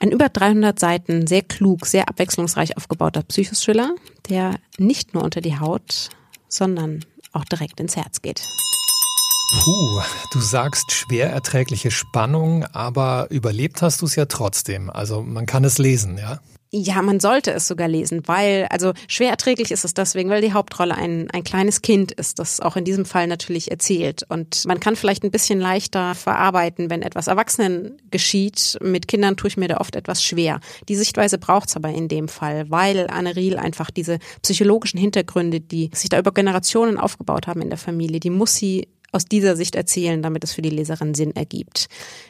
Ein 0.00 0.12
über 0.12 0.28
300 0.28 0.78
Seiten, 0.78 1.26
sehr 1.26 1.42
klug, 1.42 1.86
sehr 1.86 2.08
abwechslungsreich 2.08 2.76
aufgebauter 2.76 3.22
Psychothriller, 3.22 3.96
der 4.28 4.54
nicht 4.78 5.12
nur 5.12 5.24
unter 5.24 5.40
die 5.40 5.58
Haut, 5.58 6.10
sondern 6.48 7.04
auch 7.32 7.44
direkt 7.44 7.80
ins 7.80 7.96
Herz 7.96 8.22
geht. 8.22 8.46
Puh, 9.64 10.00
du 10.32 10.40
sagst 10.40 10.92
schwer 10.92 11.30
erträgliche 11.30 11.90
Spannung, 11.90 12.64
aber 12.64 13.28
überlebt 13.30 13.82
hast 13.82 14.02
du 14.02 14.06
es 14.06 14.14
ja 14.14 14.26
trotzdem. 14.26 14.88
Also 14.88 15.22
man 15.22 15.46
kann 15.46 15.64
es 15.64 15.78
lesen, 15.78 16.16
ja? 16.16 16.38
Ja, 16.70 17.00
man 17.00 17.18
sollte 17.18 17.50
es 17.52 17.66
sogar 17.66 17.88
lesen, 17.88 18.22
weil, 18.26 18.66
also 18.68 18.92
schwer 19.06 19.30
erträglich 19.30 19.70
ist 19.70 19.86
es 19.86 19.94
deswegen, 19.94 20.28
weil 20.28 20.42
die 20.42 20.52
Hauptrolle 20.52 20.94
ein, 20.94 21.30
ein 21.30 21.42
kleines 21.42 21.80
Kind 21.80 22.12
ist, 22.12 22.38
das 22.38 22.60
auch 22.60 22.76
in 22.76 22.84
diesem 22.84 23.06
Fall 23.06 23.26
natürlich 23.26 23.70
erzählt. 23.70 24.24
Und 24.28 24.66
man 24.66 24.78
kann 24.78 24.94
vielleicht 24.94 25.24
ein 25.24 25.30
bisschen 25.30 25.60
leichter 25.60 26.14
verarbeiten, 26.14 26.90
wenn 26.90 27.00
etwas 27.00 27.26
Erwachsenen 27.26 27.96
geschieht. 28.10 28.78
Mit 28.82 29.08
Kindern 29.08 29.38
tue 29.38 29.48
ich 29.48 29.56
mir 29.56 29.68
da 29.68 29.78
oft 29.78 29.96
etwas 29.96 30.22
schwer. 30.22 30.60
Die 30.90 30.96
Sichtweise 30.96 31.38
braucht 31.38 31.70
es 31.70 31.76
aber 31.76 31.88
in 31.88 32.08
dem 32.08 32.28
Fall, 32.28 32.68
weil 32.68 33.06
Anne 33.08 33.34
Riel 33.34 33.56
einfach 33.56 33.90
diese 33.90 34.18
psychologischen 34.42 35.00
Hintergründe, 35.00 35.60
die 35.60 35.90
sich 35.94 36.10
da 36.10 36.18
über 36.18 36.32
Generationen 36.32 36.98
aufgebaut 36.98 37.46
haben 37.46 37.62
in 37.62 37.70
der 37.70 37.78
Familie, 37.78 38.20
die 38.20 38.30
muss 38.30 38.56
sie 38.56 38.88
aus 39.10 39.24
dieser 39.24 39.56
Sicht 39.56 39.74
erzählen, 39.74 40.22
damit 40.22 40.44
es 40.44 40.52
für 40.52 40.62
die 40.62 40.70
Leserin 40.70 41.14
Sinn 41.14 41.34
ergibt. 41.34 41.88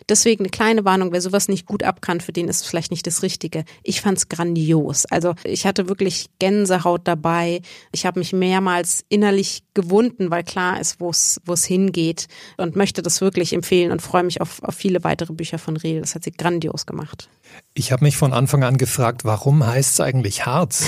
Deswegen 0.09 0.45
eine 0.45 0.51
kleine 0.51 0.85
Warnung, 0.85 1.13
wer 1.13 1.21
sowas 1.21 1.49
nicht 1.49 1.67
gut 1.67 1.83
abkann, 1.83 2.21
für 2.21 2.33
den 2.33 2.49
ist 2.49 2.63
es 2.63 2.69
vielleicht 2.69 2.91
nicht 2.91 3.07
das 3.07 3.23
Richtige. 3.23 3.65
Ich 3.83 4.01
fand's 4.01 4.29
grandios. 4.29 5.05
Also 5.07 5.35
ich 5.45 5.67
hatte 5.67 5.89
wirklich 5.89 6.27
Gänsehaut 6.39 7.03
dabei. 7.05 7.63
Ich 7.93 8.07
habe 8.07 8.21
mich 8.21 8.33
mehrmals 8.33 9.05
innerlich 9.09 9.65
gewunden, 9.75 10.31
weil 10.31 10.45
klar 10.45 10.81
ist, 10.81 11.01
wo 11.01 11.11
es 11.11 11.41
wo 11.45 11.53
es 11.53 11.65
hingeht 11.65 12.29
und 12.57 12.77
möchte 12.77 13.03
das 13.03 13.21
wirklich 13.21 13.53
empfehlen 13.53 13.91
und 13.91 14.01
freue 14.01 14.23
mich 14.23 14.41
auf, 14.41 14.63
auf 14.63 14.75
viele 14.75 15.03
weitere 15.03 15.33
Bücher 15.33 15.59
von 15.59 15.77
Riel. 15.77 16.01
Das 16.01 16.15
hat 16.15 16.25
sie 16.25 16.33
grandios 16.33 16.87
gemacht. 16.87 17.29
Ich 17.75 17.91
habe 17.93 18.05
mich 18.05 18.17
von 18.17 18.33
Anfang 18.33 18.63
an 18.63 18.79
gefragt, 18.79 19.25
warum 19.25 19.67
heißt 19.67 19.95
es 19.95 20.01
eigentlich 20.01 20.47
Harz? 20.47 20.87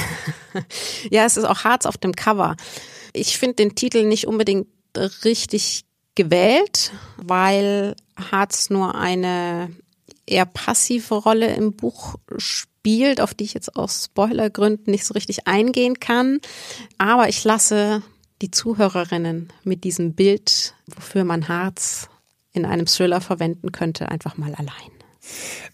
ja, 1.11 1.24
es 1.24 1.37
ist 1.37 1.44
auch 1.44 1.64
Harz 1.64 1.87
auf 1.87 1.98
dem 1.98 2.12
Cover. 2.12 2.57
Ich 3.12 3.38
finde 3.38 3.57
den 3.57 3.74
Titel 3.74 4.05
nicht 4.05 4.26
unbedingt 4.26 4.68
richtig 4.96 5.85
gewählt, 6.14 6.92
weil 7.16 7.94
Harz 8.31 8.70
nur 8.70 8.94
eine 8.94 9.70
eher 10.26 10.46
passive 10.46 11.14
Rolle 11.14 11.55
im 11.55 11.72
Buch 11.72 12.16
spielt, 12.37 13.20
auf 13.20 13.35
die 13.35 13.44
ich 13.44 13.55
jetzt 13.55 13.76
aus 13.76 14.05
Spoilergründen 14.05 14.90
nicht 14.90 15.05
so 15.05 15.14
richtig 15.14 15.46
eingehen 15.46 15.98
kann. 16.00 16.40
Aber 16.98 17.29
ich 17.29 17.42
lasse 17.44 18.03
die 18.42 18.50
Zuhörerinnen 18.50 19.53
mit 19.64 19.85
diesem 19.85 20.14
Bild, 20.14 20.74
wofür 20.87 21.24
man 21.24 21.48
Harz 21.48 22.09
in 22.53 22.64
einem 22.64 22.87
Thriller 22.87 23.20
verwenden 23.20 23.72
könnte, 23.72 24.09
einfach 24.09 24.37
mal 24.37 24.55
allein. 24.55 24.99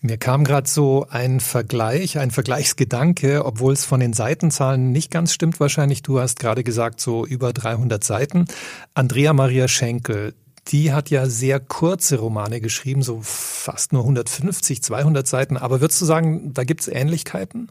Mir 0.00 0.18
kam 0.18 0.44
gerade 0.44 0.68
so 0.68 1.06
ein 1.10 1.40
Vergleich, 1.40 2.18
ein 2.18 2.30
Vergleichsgedanke, 2.30 3.44
obwohl 3.44 3.72
es 3.72 3.84
von 3.84 4.00
den 4.00 4.12
Seitenzahlen 4.12 4.92
nicht 4.92 5.10
ganz 5.10 5.32
stimmt 5.32 5.58
wahrscheinlich. 5.60 6.02
Du 6.02 6.20
hast 6.20 6.38
gerade 6.38 6.64
gesagt, 6.64 7.00
so 7.00 7.26
über 7.26 7.52
300 7.52 8.02
Seiten. 8.04 8.46
Andrea 8.94 9.32
Maria 9.32 9.68
Schenkel, 9.68 10.34
die 10.68 10.92
hat 10.92 11.10
ja 11.10 11.26
sehr 11.26 11.60
kurze 11.60 12.18
Romane 12.18 12.60
geschrieben, 12.60 13.02
so 13.02 13.20
fast 13.22 13.92
nur 13.92 14.02
150, 14.02 14.82
200 14.82 15.26
Seiten. 15.26 15.56
Aber 15.56 15.80
würdest 15.80 16.00
du 16.00 16.04
sagen, 16.04 16.52
da 16.52 16.64
gibt 16.64 16.82
es 16.82 16.88
Ähnlichkeiten? 16.88 17.70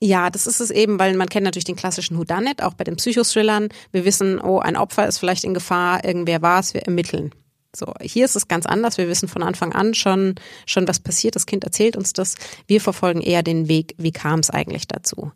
Ja, 0.00 0.28
das 0.28 0.46
ist 0.46 0.60
es 0.60 0.70
eben, 0.70 0.98
weil 0.98 1.16
man 1.16 1.28
kennt 1.28 1.44
natürlich 1.44 1.64
den 1.64 1.76
klassischen 1.76 2.18
Whodunit, 2.18 2.62
auch 2.62 2.74
bei 2.74 2.84
den 2.84 2.96
Psychothrillern. 2.96 3.68
Wir 3.90 4.04
wissen, 4.04 4.40
oh, 4.40 4.58
ein 4.58 4.76
Opfer 4.76 5.06
ist 5.06 5.18
vielleicht 5.18 5.44
in 5.44 5.54
Gefahr, 5.54 6.04
irgendwer 6.04 6.42
war 6.42 6.60
es, 6.60 6.74
wir 6.74 6.82
ermitteln. 6.82 7.32
So, 7.76 7.92
hier 8.00 8.24
ist 8.24 8.36
es 8.36 8.48
ganz 8.48 8.66
anders. 8.66 8.98
Wir 8.98 9.08
wissen 9.08 9.28
von 9.28 9.42
Anfang 9.42 9.72
an 9.72 9.94
schon, 9.94 10.36
schon 10.66 10.86
was 10.86 11.00
passiert. 11.00 11.34
Das 11.34 11.46
Kind 11.46 11.64
erzählt 11.64 11.96
uns 11.96 12.12
das. 12.12 12.36
Wir 12.66 12.80
verfolgen 12.80 13.20
eher 13.20 13.42
den 13.42 13.68
Weg, 13.68 13.94
wie 13.98 14.12
kam 14.12 14.40
es 14.40 14.50
eigentlich 14.50 14.86
dazu. 14.86 15.32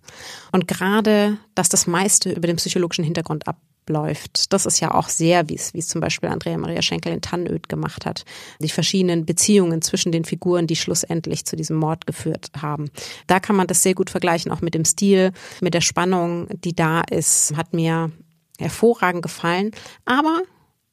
Und 0.53 0.69
gerade, 0.69 1.39
dass 1.55 1.69
das 1.69 1.87
meiste 1.87 2.31
über 2.31 2.47
den 2.47 2.57
psychologischen 2.57 3.05
Hintergrund 3.05 3.45
abläuft, 3.49 4.53
das 4.53 4.67
ist 4.67 4.79
ja 4.79 4.95
auch 4.95 5.09
sehr, 5.09 5.49
wie 5.49 5.57
es, 5.57 5.75
wie 5.75 5.79
es 5.79 5.89
zum 5.89 6.01
Beispiel 6.01 6.29
Andrea 6.29 6.57
Maria 6.59 6.83
Schenkel 6.83 7.13
in 7.13 7.23
Tannöd 7.23 7.69
gemacht 7.69 8.07
hat. 8.07 8.25
Die 8.61 8.69
verschiedenen 8.69 9.27
Beziehungen 9.27 9.83
zwischen 9.83 10.13
den 10.13 10.25
Figuren, 10.25 10.69
die 10.69 10.77
schlussendlich 10.77 11.45
zu 11.45 11.57
diesem 11.57 11.77
Mord 11.77 12.07
geführt 12.07 12.51
haben. 12.61 12.91
Da 13.27 13.41
kann 13.41 13.57
man 13.57 13.67
das 13.67 13.83
sehr 13.83 13.95
gut 13.95 14.11
vergleichen, 14.11 14.53
auch 14.53 14.61
mit 14.61 14.75
dem 14.75 14.85
Stil, 14.85 15.33
mit 15.61 15.75
der 15.75 15.81
Spannung, 15.81 16.47
die 16.63 16.77
da 16.77 17.01
ist, 17.11 17.55
hat 17.57 17.73
mir 17.73 18.13
hervorragend 18.61 19.23
gefallen. 19.23 19.73
Aber 20.05 20.43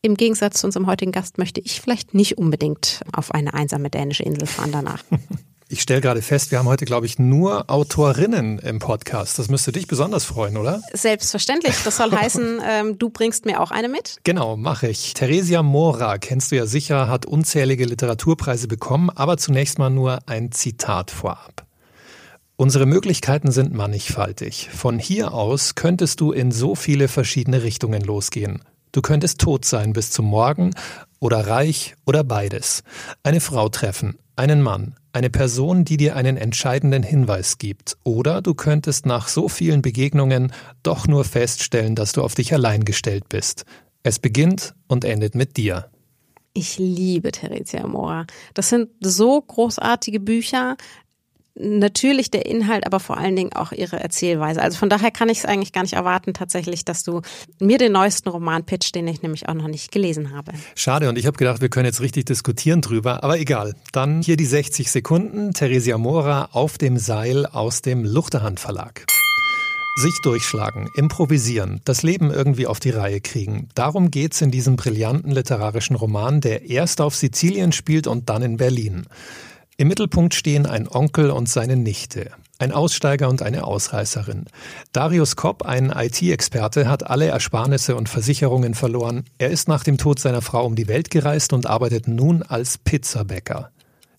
im 0.06 0.16
Gegensatz 0.16 0.60
zu 0.62 0.68
unserem 0.68 0.86
heutigen 0.86 1.12
Gast 1.12 1.40
möchte 1.40 1.60
ich 1.62 1.82
vielleicht 1.82 2.14
nicht 2.14 2.38
unbedingt 2.38 3.02
auf 3.12 3.34
eine 3.34 3.54
einsame 3.56 3.90
dänische 3.90 4.24
Insel 4.24 4.48
fahren 4.48 4.72
danach. 4.72 5.04
Ich 5.68 5.82
stelle 5.82 6.00
gerade 6.00 6.22
fest, 6.22 6.52
wir 6.52 6.60
haben 6.60 6.68
heute, 6.68 6.86
glaube 6.86 7.08
ich, 7.08 7.18
nur 7.18 7.72
Autorinnen 7.72 8.60
im 8.60 8.78
Podcast. 8.78 9.40
Das 9.40 9.50
müsste 9.50 9.72
dich 9.72 9.88
besonders 9.88 10.24
freuen, 10.24 10.58
oder? 10.58 10.80
Selbstverständlich. 10.94 11.74
Das 11.84 11.98
soll 11.98 12.12
heißen, 12.16 12.62
ähm, 12.64 13.00
du 13.00 13.10
bringst 13.10 13.48
mir 13.48 13.60
auch 13.60 13.72
eine 13.72 13.90
mit? 13.90 14.20
Genau, 14.24 14.58
mache 14.58 14.88
ich. 14.88 15.16
Theresia 15.16 15.64
Mora, 15.64 16.20
kennst 16.20 16.52
du 16.52 16.56
ja 16.56 16.68
sicher, 16.68 17.08
hat 17.08 17.26
unzählige 17.26 17.86
Literaturpreise 17.86 18.68
bekommen, 18.68 19.10
aber 19.10 19.38
zunächst 19.38 19.80
mal 19.80 19.90
nur 19.90 20.20
ein 20.28 20.52
Zitat 20.52 21.10
vorab. 21.10 21.66
Unsere 22.58 22.86
Möglichkeiten 22.86 23.52
sind 23.52 23.74
mannigfaltig. 23.74 24.70
Von 24.72 25.00
hier 25.00 25.34
aus 25.34 25.74
könntest 25.74 26.22
du 26.22 26.32
in 26.32 26.52
so 26.52 26.76
viele 26.76 27.08
verschiedene 27.08 27.64
Richtungen 27.64 28.04
losgehen. 28.04 28.62
Du 28.96 29.02
könntest 29.02 29.42
tot 29.42 29.66
sein 29.66 29.92
bis 29.92 30.10
zum 30.10 30.24
Morgen 30.24 30.72
oder 31.20 31.48
reich 31.48 31.96
oder 32.06 32.24
beides. 32.24 32.82
Eine 33.24 33.42
Frau 33.42 33.68
treffen, 33.68 34.18
einen 34.38 34.62
Mann, 34.62 34.96
eine 35.12 35.30
Person, 35.30 35.84
die 35.84 35.98
dir 35.98 36.16
einen 36.16 36.38
entscheidenden 36.38 37.04
Hinweis 37.04 37.58
gibt. 37.58 37.98
Oder 38.06 38.42
du 38.42 38.54
könntest 38.54 39.06
nach 39.06 39.28
so 39.28 39.50
vielen 39.50 39.82
Begegnungen 39.82 40.54
doch 40.82 41.08
nur 41.08 41.26
feststellen, 41.26 41.96
dass 41.96 42.14
du 42.14 42.24
auf 42.24 42.36
dich 42.36 42.54
allein 42.54 42.86
gestellt 42.86 43.28
bist. 43.28 43.66
Es 44.04 44.18
beginnt 44.18 44.76
und 44.88 45.04
endet 45.04 45.36
mit 45.36 45.58
dir. 45.58 45.90
Ich 46.54 46.78
liebe 46.78 47.34
Theresia 47.34 47.86
Mora. 47.86 48.26
Das 48.54 48.70
sind 48.70 48.88
so 49.02 49.42
großartige 49.42 50.22
Bücher 50.22 50.78
natürlich 51.56 52.32
der 52.32 52.46
Inhalt, 52.46 52.86
aber 52.86 53.00
vor 53.00 53.18
allen 53.18 53.36
Dingen 53.36 53.54
auch 53.54 53.72
ihre 53.72 54.00
Erzählweise. 54.00 54.62
Also 54.62 54.78
von 54.78 54.90
daher 54.90 55.12
kann 55.12 55.30
ich 55.30 55.40
es 55.40 55.46
eigentlich 55.46 55.72
gar 55.72 55.82
nicht 55.82 55.94
erwarten, 55.94 56.34
tatsächlich, 56.34 56.86
dass 56.86 57.04
du 57.04 57.22
mir 57.60 57.78
den 57.78 57.94
neuesten 57.94 58.30
Roman 58.30 58.66
pitch, 58.66 58.94
den 58.94 59.08
ich 59.08 59.22
nämlich 59.22 59.48
auch 59.48 59.54
noch 59.54 59.68
nicht 59.68 59.92
gelesen 59.92 60.36
habe. 60.36 60.52
Schade, 60.76 61.10
und 61.10 61.18
ich 61.18 61.26
habe 61.26 61.38
gedacht, 61.38 61.62
wir 61.62 61.70
können 61.70 61.86
jetzt 61.86 62.02
richtig 62.02 62.26
diskutieren 62.26 62.82
drüber, 62.82 63.24
aber 63.24 63.40
egal. 63.40 63.76
Dann 63.92 64.22
hier 64.22 64.38
die 64.38 64.46
60 64.46 64.92
Sekunden. 64.92 65.54
Theresia 65.54 65.98
Mora 65.98 66.50
auf 66.52 66.78
dem 66.78 66.98
Seil 66.98 67.46
aus 67.46 67.82
dem 67.82 68.04
Luchterhand 68.04 68.60
Verlag. 68.60 69.06
Sich 69.98 70.20
durchschlagen, 70.24 70.90
improvisieren, 70.94 71.80
das 71.86 72.04
Leben 72.04 72.30
irgendwie 72.30 72.68
auf 72.68 72.82
die 72.82 72.90
Reihe 72.90 73.22
kriegen. 73.22 73.70
Darum 73.76 74.12
geht's 74.12 74.42
in 74.42 74.52
diesem 74.52 74.76
brillanten 74.76 75.32
literarischen 75.32 75.96
Roman, 75.96 76.42
der 76.42 76.70
erst 76.70 77.00
auf 77.00 77.16
Sizilien 77.16 77.72
spielt 77.72 78.06
und 78.06 78.30
dann 78.30 78.42
in 78.42 78.58
Berlin. 78.58 79.06
Im 79.78 79.90
Mittelpunkt 79.90 80.34
stehen 80.34 80.66
ein 80.66 80.88
Onkel 80.88 81.30
und 81.32 81.50
seine 81.50 81.76
Nichte, 81.76 82.32
ein 82.60 82.72
Aussteiger 82.72 83.28
und 83.28 83.42
eine 83.42 83.66
Ausreißerin. 83.66 84.46
Darius 84.94 85.36
Kopp, 85.36 85.64
ein 85.64 85.90
IT-Experte, 85.90 86.88
hat 86.88 87.06
alle 87.06 87.26
Ersparnisse 87.26 87.98
und 87.98 88.08
Versicherungen 88.08 88.74
verloren. 88.74 89.26
Er 89.38 89.50
ist 89.50 89.68
nach 89.68 89.84
dem 89.84 89.98
Tod 89.98 90.20
seiner 90.20 90.42
Frau 90.42 90.66
um 90.66 90.76
die 90.76 90.88
Welt 90.88 91.10
gereist 91.10 91.52
und 91.52 91.66
arbeitet 91.66 92.08
nun 92.08 92.42
als 92.42 92.78
Pizzabäcker. 92.78 93.72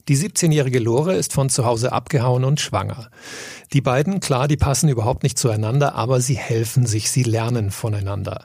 Die 0.09 0.19
17-jährige 0.19 0.79
Lore 0.79 1.17
ist 1.17 1.33
von 1.33 1.49
zu 1.49 1.65
Hause 1.65 1.91
abgehauen 1.91 2.45
und 2.45 2.61
schwanger. 2.61 3.09
Die 3.73 3.81
beiden, 3.81 4.21
klar, 4.21 4.49
die 4.49 4.59
passen 4.59 4.91
überhaupt 4.91 5.23
nicht 5.23 5.39
zueinander, 5.39 5.95
aber 5.95 6.21
sie 6.21 6.37
helfen 6.37 6.85
sich, 6.85 7.11
sie 7.11 7.23
lernen 7.23 7.71
voneinander. 7.71 8.45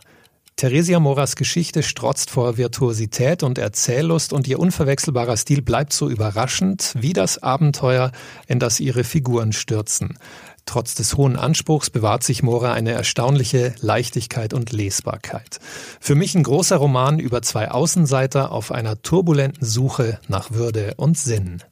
Theresia 0.56 1.00
Moras 1.00 1.36
Geschichte 1.36 1.82
strotzt 1.82 2.30
vor 2.30 2.58
Virtuosität 2.58 3.42
und 3.42 3.58
Erzähllust 3.58 4.32
und 4.32 4.48
ihr 4.48 4.60
unverwechselbarer 4.60 5.36
Stil 5.36 5.62
bleibt 5.62 5.92
so 5.92 6.10
überraschend 6.10 6.94
wie 6.98 7.14
das 7.14 7.42
Abenteuer, 7.42 8.12
in 8.48 8.60
das 8.60 8.80
ihre 8.80 9.04
Figuren 9.04 9.54
stürzen. 9.54 10.20
Trotz 10.66 10.94
des 10.94 11.18
hohen 11.18 11.36
Anspruchs 11.36 11.90
bewahrt 11.90 12.24
sich 12.24 12.44
Mora 12.44 12.74
eine 12.74 12.92
erstaunliche 12.92 13.74
Leichtigkeit 13.80 14.54
und 14.54 14.72
Lesbarkeit. 14.72 15.60
Für 16.00 16.16
mich 16.16 16.36
ein 16.36 16.44
großer 16.44 16.78
Roman 16.78 17.20
über 17.20 17.42
zwei 17.42 17.72
Außenseiter 17.72 18.52
auf 18.52 18.72
einer 18.72 19.02
turbulenten 19.02 19.66
Suche 19.66 20.20
nach 20.28 20.52
Würde 20.52 20.94
und 20.98 21.18
Sinn. 21.18 21.64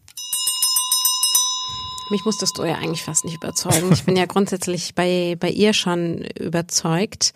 Mich 2.10 2.26
musstest 2.26 2.58
du 2.58 2.64
ja 2.64 2.76
eigentlich 2.76 3.04
fast 3.04 3.24
nicht 3.24 3.36
überzeugen. 3.36 3.92
Ich 3.94 4.04
bin 4.04 4.16
ja 4.16 4.26
grundsätzlich 4.28 4.96
bei, 4.96 5.38
bei 5.40 5.50
ihr 5.50 5.74
schon 5.74 6.26
überzeugt. 6.40 7.34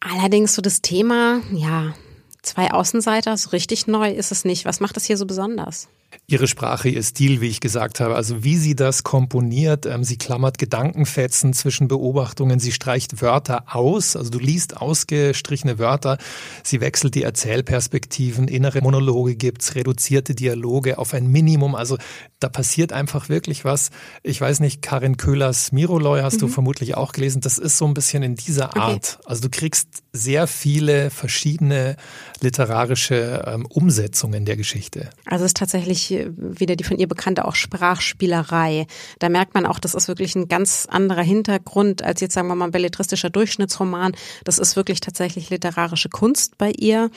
Allerdings 0.00 0.54
so 0.54 0.62
das 0.62 0.80
Thema, 0.80 1.42
ja, 1.52 1.94
zwei 2.42 2.70
Außenseiter, 2.70 3.36
so 3.36 3.50
richtig 3.50 3.86
neu 3.86 4.10
ist 4.10 4.32
es 4.32 4.44
nicht. 4.44 4.64
Was 4.64 4.80
macht 4.80 4.96
das 4.96 5.04
hier 5.04 5.18
so 5.18 5.26
besonders? 5.26 5.88
Ihre 6.30 6.46
Sprache, 6.46 6.88
ihr 6.88 7.02
Stil, 7.02 7.40
wie 7.40 7.48
ich 7.48 7.60
gesagt 7.60 7.98
habe. 8.00 8.14
Also 8.14 8.44
wie 8.44 8.56
sie 8.56 8.76
das 8.76 9.02
komponiert. 9.02 9.84
Ähm, 9.86 10.04
sie 10.04 10.16
klammert 10.16 10.58
Gedankenfetzen 10.58 11.52
zwischen 11.52 11.88
Beobachtungen. 11.88 12.60
Sie 12.60 12.72
streicht 12.72 13.20
Wörter 13.20 13.64
aus. 13.74 14.14
Also 14.16 14.30
du 14.30 14.38
liest 14.38 14.76
ausgestrichene 14.76 15.78
Wörter. 15.78 16.18
Sie 16.62 16.80
wechselt 16.80 17.14
die 17.16 17.24
Erzählperspektiven. 17.24 18.46
Innere 18.46 18.80
Monologe 18.80 19.34
gibt's, 19.34 19.74
reduzierte 19.74 20.34
Dialoge 20.34 20.98
auf 20.98 21.14
ein 21.14 21.26
Minimum. 21.26 21.74
Also 21.74 21.98
da 22.38 22.48
passiert 22.48 22.92
einfach 22.92 23.28
wirklich 23.28 23.64
was. 23.64 23.90
Ich 24.22 24.40
weiß 24.40 24.60
nicht, 24.60 24.82
Karin 24.82 25.16
Köhlers 25.16 25.72
Miroloy 25.72 26.20
hast 26.22 26.36
mhm. 26.36 26.40
du 26.40 26.48
vermutlich 26.48 26.96
auch 26.96 27.12
gelesen. 27.12 27.40
Das 27.40 27.58
ist 27.58 27.76
so 27.76 27.86
ein 27.86 27.94
bisschen 27.94 28.22
in 28.22 28.36
dieser 28.36 28.76
Art. 28.76 29.18
Okay. 29.18 29.26
Also 29.26 29.42
du 29.42 29.50
kriegst 29.50 29.88
sehr 30.12 30.46
viele 30.46 31.10
verschiedene 31.10 31.96
literarische 32.40 33.44
ähm, 33.46 33.66
Umsetzungen 33.66 34.44
der 34.44 34.56
Geschichte. 34.56 35.10
Also 35.26 35.44
es 35.44 35.50
ist 35.50 35.56
tatsächlich 35.56 36.19
wieder 36.36 36.76
die 36.76 36.84
von 36.84 36.98
ihr 36.98 37.08
bekannte 37.08 37.44
auch 37.44 37.54
Sprachspielerei. 37.54 38.86
Da 39.18 39.28
merkt 39.28 39.54
man 39.54 39.66
auch, 39.66 39.78
das 39.78 39.94
ist 39.94 40.08
wirklich 40.08 40.34
ein 40.34 40.48
ganz 40.48 40.86
anderer 40.90 41.22
Hintergrund 41.22 42.02
als 42.02 42.20
jetzt 42.20 42.34
sagen 42.34 42.48
wir 42.48 42.54
mal 42.54 42.66
ein 42.66 42.70
belletristischer 42.70 43.30
Durchschnittsroman. 43.30 44.12
Das 44.44 44.58
ist 44.58 44.76
wirklich 44.76 45.00
tatsächlich 45.00 45.50
literarische 45.50 46.08
Kunst 46.08 46.58
bei 46.58 46.72
ihr. 46.76 47.10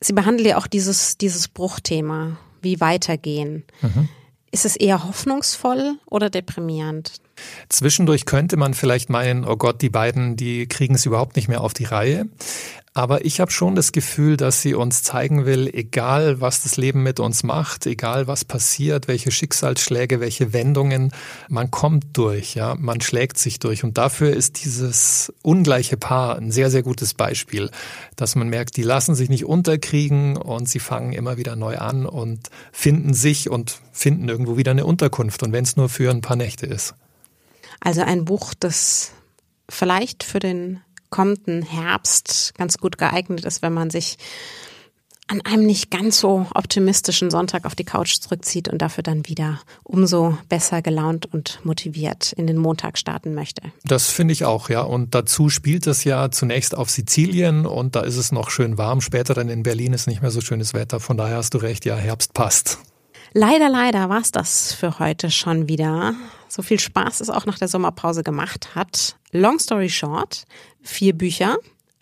Sie 0.00 0.12
behandelt 0.12 0.48
ja 0.48 0.58
auch 0.58 0.66
dieses, 0.66 1.18
dieses 1.18 1.48
Bruchthema, 1.48 2.38
wie 2.62 2.80
weitergehen. 2.80 3.64
Mhm. 3.82 4.08
Ist 4.50 4.64
es 4.64 4.76
eher 4.76 5.04
hoffnungsvoll 5.04 5.96
oder 6.06 6.30
deprimierend? 6.30 7.12
Zwischendurch 7.68 8.24
könnte 8.24 8.56
man 8.56 8.74
vielleicht 8.74 9.10
meinen, 9.10 9.44
oh 9.44 9.56
Gott, 9.56 9.82
die 9.82 9.90
beiden, 9.90 10.36
die 10.36 10.66
kriegen 10.66 10.94
es 10.94 11.04
überhaupt 11.04 11.36
nicht 11.36 11.48
mehr 11.48 11.60
auf 11.60 11.74
die 11.74 11.84
Reihe. 11.84 12.26
Aber 12.98 13.24
ich 13.24 13.38
habe 13.38 13.52
schon 13.52 13.76
das 13.76 13.92
Gefühl, 13.92 14.36
dass 14.36 14.60
sie 14.60 14.74
uns 14.74 15.04
zeigen 15.04 15.46
will, 15.46 15.70
egal 15.72 16.40
was 16.40 16.64
das 16.64 16.76
Leben 16.76 17.04
mit 17.04 17.20
uns 17.20 17.44
macht, 17.44 17.86
egal 17.86 18.26
was 18.26 18.44
passiert, 18.44 19.06
welche 19.06 19.30
Schicksalsschläge, 19.30 20.18
welche 20.18 20.52
Wendungen, 20.52 21.12
man 21.48 21.70
kommt 21.70 22.06
durch, 22.14 22.56
ja, 22.56 22.74
man 22.74 23.00
schlägt 23.00 23.38
sich 23.38 23.60
durch. 23.60 23.84
Und 23.84 23.98
dafür 23.98 24.34
ist 24.34 24.64
dieses 24.64 25.32
ungleiche 25.42 25.96
Paar 25.96 26.38
ein 26.38 26.50
sehr, 26.50 26.72
sehr 26.72 26.82
gutes 26.82 27.14
Beispiel, 27.14 27.70
dass 28.16 28.34
man 28.34 28.48
merkt, 28.48 28.76
die 28.76 28.82
lassen 28.82 29.14
sich 29.14 29.28
nicht 29.28 29.44
unterkriegen 29.44 30.36
und 30.36 30.68
sie 30.68 30.80
fangen 30.80 31.12
immer 31.12 31.36
wieder 31.36 31.54
neu 31.54 31.78
an 31.78 32.04
und 32.04 32.50
finden 32.72 33.14
sich 33.14 33.48
und 33.48 33.80
finden 33.92 34.28
irgendwo 34.28 34.56
wieder 34.56 34.72
eine 34.72 34.84
Unterkunft. 34.84 35.44
Und 35.44 35.52
wenn 35.52 35.62
es 35.62 35.76
nur 35.76 35.88
für 35.88 36.10
ein 36.10 36.20
paar 36.20 36.36
Nächte 36.36 36.66
ist. 36.66 36.96
Also 37.78 38.00
ein 38.00 38.24
Buch, 38.24 38.54
das 38.58 39.12
vielleicht 39.68 40.24
für 40.24 40.40
den 40.40 40.80
kommenden 41.10 41.62
Herbst 41.62 42.52
ganz 42.56 42.78
gut 42.78 42.98
geeignet 42.98 43.44
ist, 43.44 43.62
wenn 43.62 43.72
man 43.72 43.90
sich 43.90 44.18
an 45.28 45.42
einem 45.42 45.66
nicht 45.66 45.90
ganz 45.90 46.18
so 46.18 46.46
optimistischen 46.54 47.30
Sonntag 47.30 47.66
auf 47.66 47.74
die 47.74 47.84
Couch 47.84 48.18
zurückzieht 48.18 48.68
und 48.68 48.80
dafür 48.80 49.02
dann 49.02 49.28
wieder 49.28 49.60
umso 49.84 50.38
besser 50.48 50.80
gelaunt 50.80 51.26
und 51.32 51.60
motiviert 51.64 52.32
in 52.32 52.46
den 52.46 52.56
Montag 52.56 52.96
starten 52.96 53.34
möchte. 53.34 53.62
Das 53.84 54.10
finde 54.10 54.32
ich 54.32 54.46
auch, 54.46 54.70
ja. 54.70 54.80
Und 54.80 55.14
dazu 55.14 55.50
spielt 55.50 55.86
es 55.86 56.04
ja 56.04 56.30
zunächst 56.30 56.74
auf 56.74 56.88
Sizilien 56.88 57.66
und 57.66 57.94
da 57.94 58.00
ist 58.00 58.16
es 58.16 58.32
noch 58.32 58.50
schön 58.50 58.78
warm. 58.78 59.02
Später 59.02 59.34
dann 59.34 59.50
in 59.50 59.62
Berlin 59.62 59.92
ist 59.92 60.06
nicht 60.06 60.22
mehr 60.22 60.30
so 60.30 60.40
schönes 60.40 60.72
Wetter. 60.72 60.98
Von 60.98 61.18
daher 61.18 61.36
hast 61.36 61.52
du 61.52 61.58
recht, 61.58 61.84
ja, 61.84 61.96
Herbst 61.96 62.32
passt. 62.32 62.78
Leider, 63.32 63.68
leider 63.68 64.08
war 64.08 64.20
es 64.20 64.32
das 64.32 64.72
für 64.72 64.98
heute 64.98 65.30
schon 65.30 65.68
wieder. 65.68 66.14
So 66.48 66.62
viel 66.62 66.80
Spaß 66.80 67.20
es 67.20 67.30
auch 67.30 67.46
nach 67.46 67.58
der 67.58 67.68
Sommerpause 67.68 68.22
gemacht 68.22 68.74
hat. 68.74 69.16
Long 69.32 69.58
story 69.58 69.90
short, 69.90 70.44
vier 70.82 71.12
Bücher, 71.12 71.56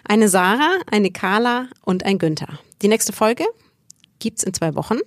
eine 0.05 0.29
Sarah, 0.29 0.79
eine 0.91 1.11
Carla 1.11 1.67
und 1.83 2.05
ein 2.05 2.19
Günther. 2.19 2.59
Die 2.83 2.89
nächste 2.89 3.13
Folge 3.13 3.45
gibt's 4.19 4.45
in 4.45 4.55
zwei 4.55 4.75
Wochen. 4.75 4.99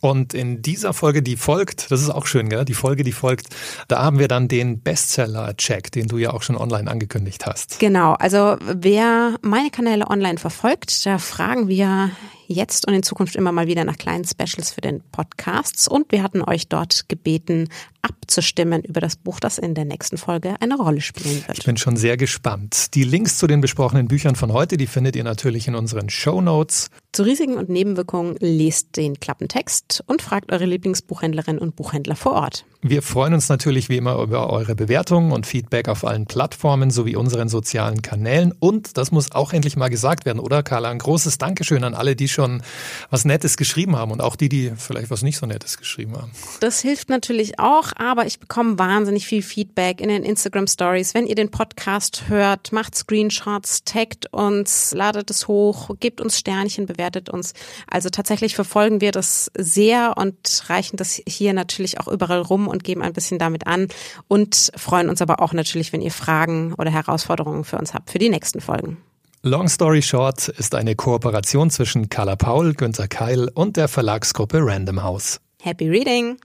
Und 0.00 0.32
in 0.32 0.62
dieser 0.62 0.92
Folge, 0.92 1.22
die 1.22 1.36
folgt, 1.36 1.90
das 1.90 2.02
ist 2.02 2.10
auch 2.10 2.26
schön, 2.26 2.48
gell? 2.48 2.64
Die 2.64 2.74
Folge, 2.74 3.02
die 3.02 3.12
folgt, 3.12 3.48
da 3.88 4.02
haben 4.02 4.20
wir 4.20 4.28
dann 4.28 4.46
den 4.46 4.80
Bestseller-Check, 4.80 5.90
den 5.90 6.06
du 6.06 6.18
ja 6.18 6.32
auch 6.32 6.42
schon 6.42 6.56
online 6.56 6.88
angekündigt 6.88 7.46
hast. 7.46 7.80
Genau, 7.80 8.12
also 8.12 8.56
wer 8.60 9.36
meine 9.42 9.70
Kanäle 9.70 10.08
online 10.08 10.38
verfolgt, 10.38 11.04
da 11.04 11.18
fragen 11.18 11.66
wir 11.66 12.12
jetzt 12.48 12.88
und 12.88 12.94
in 12.94 13.02
Zukunft 13.02 13.36
immer 13.36 13.52
mal 13.52 13.66
wieder 13.66 13.84
nach 13.84 13.98
kleinen 13.98 14.24
Specials 14.24 14.70
für 14.70 14.80
den 14.80 15.02
Podcasts. 15.12 15.86
Und 15.86 16.10
wir 16.10 16.22
hatten 16.22 16.42
euch 16.42 16.66
dort 16.66 17.08
gebeten, 17.08 17.68
abzustimmen 18.02 18.82
über 18.82 19.00
das 19.00 19.16
Buch, 19.16 19.38
das 19.38 19.58
in 19.58 19.74
der 19.74 19.84
nächsten 19.84 20.16
Folge 20.16 20.56
eine 20.60 20.76
Rolle 20.76 21.00
spielen 21.00 21.44
wird. 21.46 21.58
Ich 21.58 21.64
bin 21.64 21.76
schon 21.76 21.96
sehr 21.96 22.16
gespannt. 22.16 22.94
Die 22.94 23.04
Links 23.04 23.38
zu 23.38 23.46
den 23.46 23.60
besprochenen 23.60 24.08
Büchern 24.08 24.34
von 24.34 24.52
heute, 24.52 24.76
die 24.76 24.86
findet 24.86 25.14
ihr 25.14 25.24
natürlich 25.24 25.68
in 25.68 25.74
unseren 25.74 26.08
Show 26.08 26.40
Notes. 26.40 26.90
Zu 27.12 27.22
Risiken 27.22 27.56
und 27.56 27.68
Nebenwirkungen 27.68 28.36
lest 28.40 28.96
den 28.96 29.20
Klappentext 29.20 30.02
und 30.06 30.22
fragt 30.22 30.50
eure 30.50 30.64
Lieblingsbuchhändlerin 30.64 31.58
und 31.58 31.76
Buchhändler 31.76 32.16
vor 32.16 32.32
Ort. 32.32 32.64
Wir 32.80 33.02
freuen 33.02 33.34
uns 33.34 33.48
natürlich 33.48 33.88
wie 33.88 33.96
immer 33.96 34.22
über 34.22 34.50
eure 34.50 34.76
Bewertungen 34.76 35.32
und 35.32 35.48
Feedback 35.48 35.88
auf 35.88 36.04
allen 36.04 36.26
Plattformen 36.26 36.92
sowie 36.92 37.16
unseren 37.16 37.48
sozialen 37.48 38.02
Kanälen. 38.02 38.54
Und 38.60 38.96
das 38.96 39.10
muss 39.10 39.32
auch 39.32 39.52
endlich 39.52 39.76
mal 39.76 39.88
gesagt 39.88 40.24
werden, 40.24 40.38
oder 40.38 40.62
Carla? 40.62 40.88
Ein 40.88 41.00
großes 41.00 41.38
Dankeschön 41.38 41.82
an 41.82 41.94
alle, 41.94 42.14
die 42.14 42.28
schon 42.28 42.62
was 43.10 43.24
Nettes 43.24 43.56
geschrieben 43.56 43.96
haben 43.96 44.12
und 44.12 44.20
auch 44.20 44.36
die, 44.36 44.48
die 44.48 44.72
vielleicht 44.76 45.10
was 45.10 45.22
nicht 45.22 45.38
so 45.38 45.46
Nettes 45.46 45.76
geschrieben 45.76 46.16
haben. 46.16 46.30
Das 46.60 46.80
hilft 46.80 47.08
natürlich 47.08 47.58
auch, 47.58 47.90
aber 47.96 48.26
ich 48.26 48.38
bekomme 48.38 48.78
wahnsinnig 48.78 49.26
viel 49.26 49.42
Feedback 49.42 50.00
in 50.00 50.08
den 50.08 50.22
Instagram 50.22 50.68
Stories. 50.68 51.14
Wenn 51.14 51.26
ihr 51.26 51.34
den 51.34 51.50
Podcast 51.50 52.28
hört, 52.28 52.70
macht 52.70 52.94
Screenshots, 52.94 53.82
taggt 53.82 54.32
uns, 54.32 54.92
ladet 54.94 55.32
es 55.32 55.48
hoch, 55.48 55.96
gebt 55.98 56.20
uns 56.20 56.38
Sternchen, 56.38 56.86
bewertet 56.86 57.28
uns. 57.28 57.54
Also 57.90 58.08
tatsächlich 58.08 58.54
verfolgen 58.54 59.00
wir 59.00 59.10
das 59.10 59.50
sehr 59.58 60.16
und 60.16 60.62
reichen 60.68 60.96
das 60.96 61.20
hier 61.26 61.52
natürlich 61.54 61.98
auch 61.98 62.06
überall 62.06 62.42
rum 62.42 62.67
und 62.68 62.84
geben 62.84 63.02
ein 63.02 63.12
bisschen 63.12 63.38
damit 63.38 63.66
an 63.66 63.88
und 64.28 64.70
freuen 64.76 65.08
uns 65.08 65.20
aber 65.22 65.40
auch 65.40 65.52
natürlich, 65.52 65.92
wenn 65.92 66.00
ihr 66.00 66.10
Fragen 66.10 66.74
oder 66.74 66.90
Herausforderungen 66.90 67.64
für 67.64 67.78
uns 67.78 67.94
habt 67.94 68.10
für 68.10 68.18
die 68.18 68.28
nächsten 68.28 68.60
Folgen. 68.60 68.98
Long 69.42 69.68
Story 69.68 70.02
Short 70.02 70.48
ist 70.48 70.74
eine 70.74 70.96
Kooperation 70.96 71.70
zwischen 71.70 72.08
Carla 72.08 72.34
Paul, 72.34 72.74
Günter 72.74 73.06
Keil 73.06 73.48
und 73.54 73.76
der 73.76 73.86
Verlagsgruppe 73.86 74.58
Random 74.60 75.02
House. 75.02 75.40
Happy 75.62 75.88
Reading! 75.88 76.38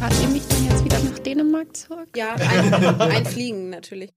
Fahrt 0.00 0.14
ihr 0.22 0.28
mich 0.28 0.42
dann 0.48 0.68
jetzt 0.68 0.84
wieder 0.84 0.98
nach 0.98 1.18
Dänemark 1.18 1.76
zurück? 1.76 2.08
Ja, 2.16 2.34
ein, 2.34 3.00
ein 3.00 3.26
Fliegen 3.26 3.68
natürlich. 3.68 4.12